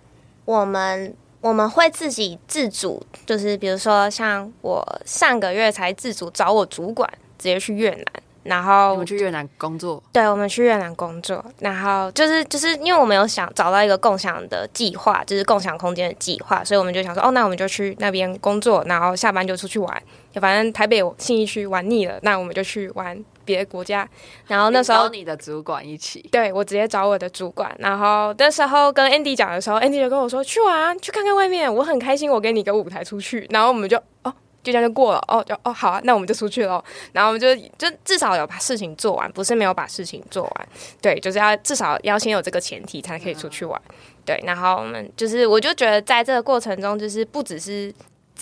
[0.47, 7.07] 我们我们会自己自主，就是比如说像我上个月才自主找我主管
[7.37, 8.07] 直接去越南。
[8.45, 11.45] 然后我们去越南工作，对，我们去越南工作。
[11.61, 20.03] 然后就是就是因为我们有想找到一个共享的计划，就是共享空间的计划，所以我们就想说，哦，那我们就去那边工作，然后下班就出去玩。
[20.41, 24.09] 反正台北信义区玩腻了，那我们就去玩别的国家。
[24.47, 27.75] 然后那时候找你的主管一起，对，我直接找我的主管。
[27.79, 33.47] 然后那时候跟 Andy 讲的时候，Andy 就跟我说，去玩，去看看外面，我很开心，我给你个舞台出去。
[33.51, 34.33] 然后我们就哦。
[34.65, 36.85] 就这样就过了哦，就哦好啊，那我们就出去了。
[37.11, 40.69] 然后我们就就至少有把事情做完，不是没有把事情做完。
[41.01, 43.83] 对，就是要至少要先有这个前提，才可以出去玩。
[44.25, 47.93] 对，然后我们就是，我就觉得在这个过程中，就是不只是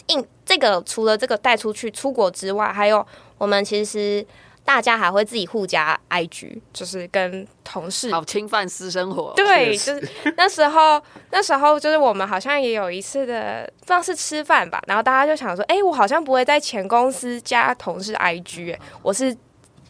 [0.08, 3.06] 应这个，除了这个带出去出国之外，还有
[3.38, 4.22] 我们其实。
[4.72, 9.32] 大家还会自己互加 IG，就是跟同事好侵犯私生活。
[9.34, 11.02] 对，就是那时候，
[11.32, 19.36] 那时候就是我们好像也有一次的，不知道是吃饭吧，然后大家就想说，哎、欸，我好像不会在前公司加同事 IG，哎，我是。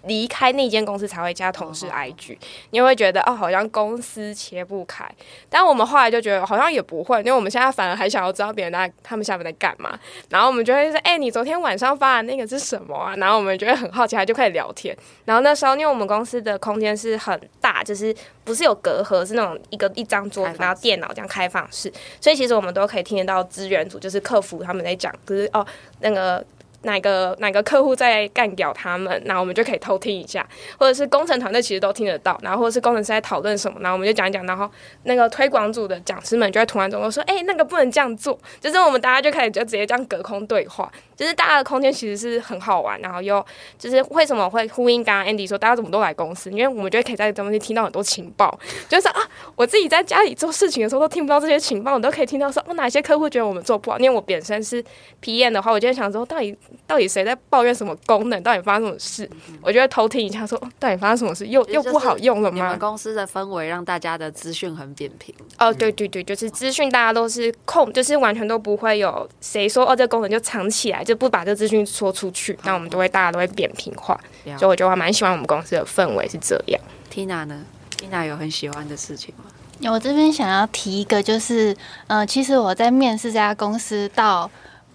[0.05, 2.37] 离开那间公司才会加同事 IG，
[2.71, 5.05] 你会觉得哦，好像公司切不开。
[5.49, 9.99] 但我们后来就觉得好像也不会，因为我们现在反而还想要知道别人在他们下面在干嘛。
[10.29, 14.97] 然后我们就会说：“哎、欸，你昨天晚上发的那个是什么啊？”然后我们就会很好奇，还就开始聊天。
[15.25, 25.67] 然后那时候，因为我们公司的空间是很大，就是不是有隔阂，是那种一个一张桌子，然后电脑这样开放式，所以其实我们都可以听得到资源组，就是客服他们在讲，就是哦
[26.01, 26.45] 那个。
[26.83, 30.47] 哪个哪个客户在干掉他们，那我们就可以偷听一下，
[30.79, 34.71] 或者是工程团队其实都听得到，然后或者是工程师在讨论什么，然后我们就讲一讲，然后
[35.05, 40.91] 那个推广组的讲师们就在突然中说：“哎、那个不能这样做。”就是我们大家就开始就直接这样隔空对话，
[41.21, 43.45] 就是大家的空间其实是很好玩，然后又
[43.79, 48.59] 就是为什么会呼应刚刚 Andy 说大家怎么都来公司，因为我们觉得可以在这东西听到很多情报，
[48.89, 49.21] 就是啊，
[49.55, 54.83] 我自己在家里做事情的时候都听不到这些情报，我都可以听到说哦哪些客户觉得我们做不好，因为我本身是
[55.23, 56.57] PM 的话，我就想说到底。
[56.87, 58.43] 到底谁在抱怨什么功能？
[58.43, 59.31] 到底发生什么事？
[59.63, 61.47] 我就会偷听一下说，说到底发生什么事？
[61.47, 62.57] 又又不好用了吗？
[62.57, 65.33] 你们公司的氛围让大家的资讯很扁平。
[65.59, 72.59] 哦，对对对，就是资讯大家都是控，就是完全都不会有谁说哦，这个功能就藏起来，就不把这资讯说出去。
[72.63, 74.19] 那我们都会大家都会扁平化，
[74.57, 76.81] 所以我就还蛮喜欢我们公司的氛围是这样。
[77.13, 77.65] Tina 呢
[77.99, 79.45] ？Tina 有很喜欢的事情吗？
[79.91, 84.51] 我这边想要提一个，就是呃，其实我在面试这家公司到。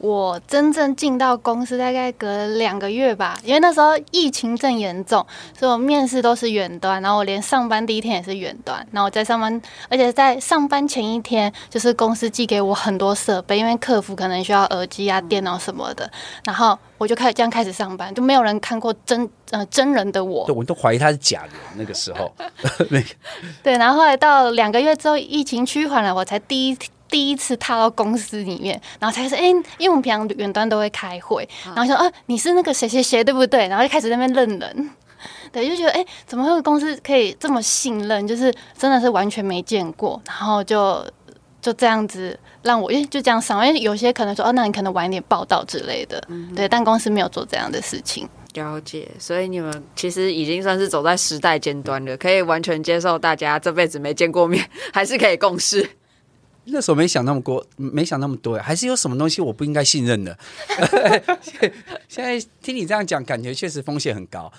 [0.05, 5.25] 我真正进到公司大概隔了两个月吧，因为那时候疫情正严重，
[5.57, 8.77] 所以我面试都是远端，然后我连上班第一天也是远端。
[8.91, 16.07] 然后我在上班，而且在上班前一天，就是公司寄给我很多设备，因为客服可能需要耳机啊、电脑什么的。
[16.43, 21.53] 然后我就开始这样开始上班，就没有人看过真呃真人的我，对， 我都怀疑他是假的。
[21.75, 22.31] 那个时候，
[23.63, 26.91] 对，然后后来到两个月之后，疫情趋缓了，我才第一天。
[27.09, 34.89] 第一次踏到公司里面，然后才说：“哎、欸，因为我们平常远端都会开会，然后说啊，你是那个谁谁谁对不对？”然后就开始在那边认人，
[35.51, 38.27] 对，就觉得哎、欸，怎么会公司可以这么信任？
[38.27, 41.05] 就是真的是完全没见过，然后就
[41.61, 48.27] 就这样子让我，因为就这样上，因为有些可能说哦、啊，那你可能晚一点报道之类的，嗯、对，但公司没有做这样的事情。
[48.55, 55.87] 了解，所以你们其实已经算是走在时代尖端了，可以完全接受大家这辈子没见过面，还是可以共事。
[56.67, 60.35] 那时候没想那么多，没想那么多，还是有什么东西我不应该信任的。
[62.09, 64.51] 现在听你这样讲，感觉确实风险很高。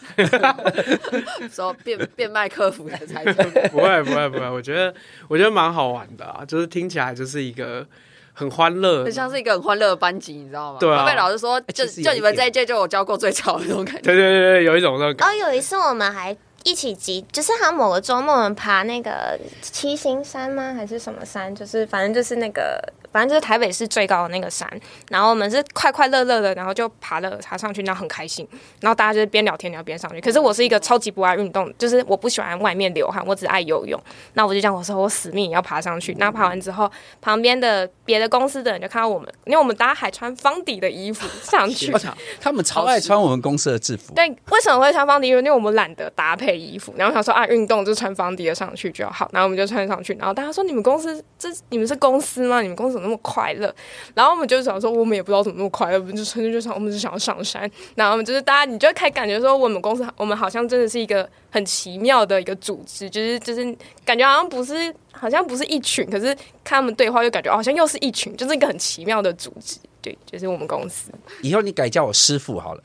[1.52, 3.24] 说变变卖客服的才
[3.70, 4.94] 不会不会不会，我觉得
[5.28, 7.86] 我觉得蛮好玩的啊，就是听起来就是一个
[8.32, 10.78] 很欢乐，很像是一个很欢乐的班级，你知道吗？
[10.78, 11.04] 对啊。
[11.04, 14.02] 被老师说，就就你们这一届就我教过最吵的那种感觉。
[14.02, 15.46] 对对对对，有一种那种感觉。
[15.46, 16.36] 哦，有一次我们还。
[16.66, 20.74] 一起集，就是好像某个周末我们爬那个七星山吗？
[20.74, 21.54] 还是什么山？
[21.54, 22.82] 就是反正就是那个，
[23.16, 24.68] 反正就是台北市最高的那个山。
[25.08, 28.46] 然后我们是快快乐乐的，然后就爬了爬上去，然后很开心。
[28.80, 30.20] 然后大家就是边聊天聊边上去。
[30.20, 33.98] 可是我是一个超级不爱运动，就是我不喜欢外面流汗，我只爱游泳。
[34.34, 36.14] 那我就讲，我说我死命也要爬上去。
[36.18, 36.90] 那爬完之后，
[37.22, 41.90] 旁边的别的公司的人就看到我们，因为我们大家还穿方迪的衣服上去。
[42.38, 44.12] 他们超爱穿我们公司的制服。
[44.12, 45.28] 对，为什么会穿方迪？
[45.28, 46.56] 因为我们懒得搭配。
[46.56, 52.60] 衣服，然后想说啊，运动就穿方迪的上去就好，然后我们就穿上去，然后大家说，你们公司这你们是公司吗？
[52.60, 53.74] 你们公司怎么那么快乐？
[54.14, 57.70] 然后我们就想说，我们也不知道怎么那么快乐，我们就纯粹就想，我们就想要上山。
[57.94, 66.26] 然后我们就是大家，你就可以感觉说，我们公司我们好像真的是一个很奇妙的一个组织，就是就是感觉好像不是好像不是一群，可是
[66.64, 69.78] 看他们对话又感觉好像又是一群，就是一个很奇妙的组织。
[70.06, 71.10] 对，就是我们公司。
[71.42, 72.82] 以后你改叫我师傅好了，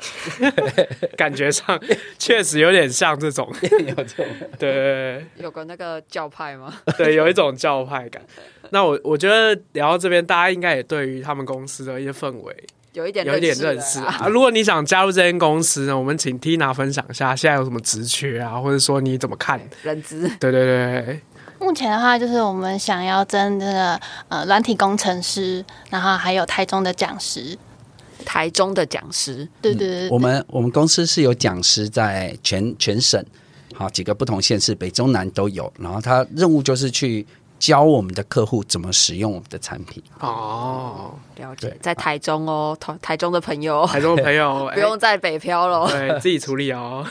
[1.16, 1.80] 感觉上
[2.18, 4.26] 确实有点像这种， 有这种，
[4.58, 6.82] 对，有个那个教派吗？
[6.98, 8.24] 对，有一种教派感。
[8.72, 12.56] 那我我觉得聊到这边，大家应该也对于他们公司的一些氛围
[12.94, 14.28] 有一点有一点认识啊。
[14.28, 20.28] 如果你想加入这间公司呢，我们请 Tina 分享一下现在有什么职缺啊，或者说你怎么看人资？
[20.40, 21.20] 对对对。
[21.62, 24.00] 目前的话，就是我们想要争这个
[24.30, 27.56] 呃软体工程师，然后还有台中的讲师，
[28.26, 30.10] 台中的讲师，对对对，对、嗯。
[30.10, 33.24] 我们我们公司是有讲师在全全省，
[33.76, 35.72] 好几个不同县市，北中南都有。
[35.78, 37.26] 然后他任务就是去
[37.62, 40.02] 教我们的客户怎么使用我们的产品。
[40.20, 47.06] 哦，了解，在台中哦，台台中的朋友，台中的朋友 不用再北漂了，对自己处理哦。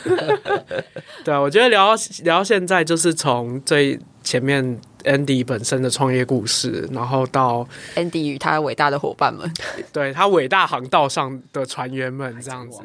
[1.23, 3.97] 对啊，我觉得聊聊到现在，就是从最。
[4.23, 9.51] 前面 Andy 本身的创业故事，然后到 Andy 与他伟大的伙伴们，
[9.91, 12.81] 对他伟大航道上的船员们这样子。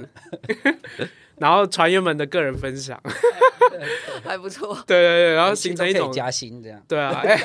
[1.37, 2.99] 然后船员们的个人分享
[4.25, 7.41] 还不错，对对对，然后形成一种加薪这样，对啊， 哎，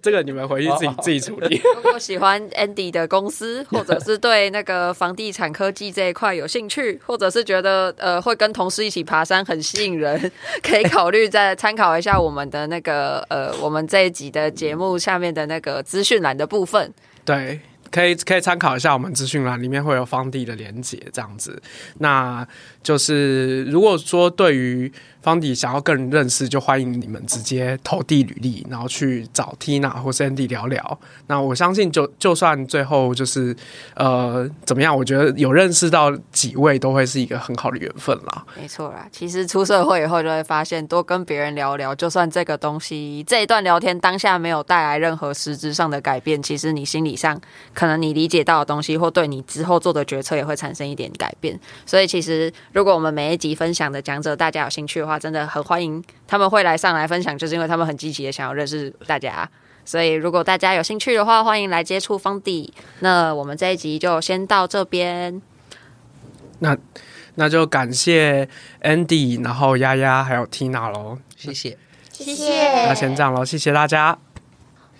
[0.00, 1.60] 这个你们回去自己自己处理。
[1.76, 10.30] 如果喜欢 Andy 的公司，或者是对那个房地产科技这一块有兴趣，或者是觉得呃会跟同事一起爬山很吸引人，
[10.62, 16.92] 可以考虑再参考一下我们的那个呃我们这一集的节目下面的那个资讯栏的部分。
[17.24, 17.60] 对。
[17.90, 21.60] 可以可以参考一下我们资讯栏里面会有方地的连接，这样子。
[21.98, 22.48] 那
[22.82, 24.90] 就是如果说对于
[25.22, 30.98] 方迪想要更认识，就欢迎你们直接投递履历，然后去找 Tina 或是 Andy 聊聊。
[31.28, 33.56] 那我相信，就就算最后就是
[33.94, 38.44] 呃怎么样，我觉得有认识到几位都会是一个很好的缘分啦。
[38.60, 47.40] 没错啦，其实出社会以后就会发现，多跟别人聊聊，就算这个东西这一段聊天当下没有带来任何实质上的改变，其实你心理上
[47.72, 51.58] 可能你理解到的东西，或对你之后做的决策也会产生一点改变。
[51.86, 59.48] 所以其实如果我们每一集分享的讲者，大家有兴趣的话，真的很欢迎他们会来上来分享，就是因为他们很积极的想要认识大家，
[59.84, 62.72] 所以如果大家有兴趣的话，欢迎来接触方迪。
[63.00, 65.40] 那我们这一集就先到这边。
[66.60, 66.76] 那
[67.34, 68.48] 那就感谢
[68.82, 71.76] Andy，然后丫丫还有 Tina 喽，谢谢，
[72.12, 72.86] 谢谢。
[72.86, 74.18] 那先这样喽，谢谢大家。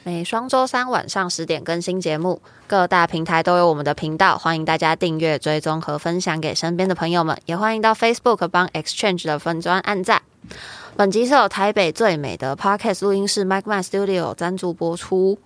[0.05, 10.21] 每双周三晚上十点更新节目，各大平台都有我们的频道，欢迎大家订阅、追踪和分享给身边的朋友们，也欢迎到 Facebook 帮 Exchange 的分专按赞。
[10.97, 15.39] 本集是由台北最美的 Podcast 录音室 Mic Man Studio 赞助播出。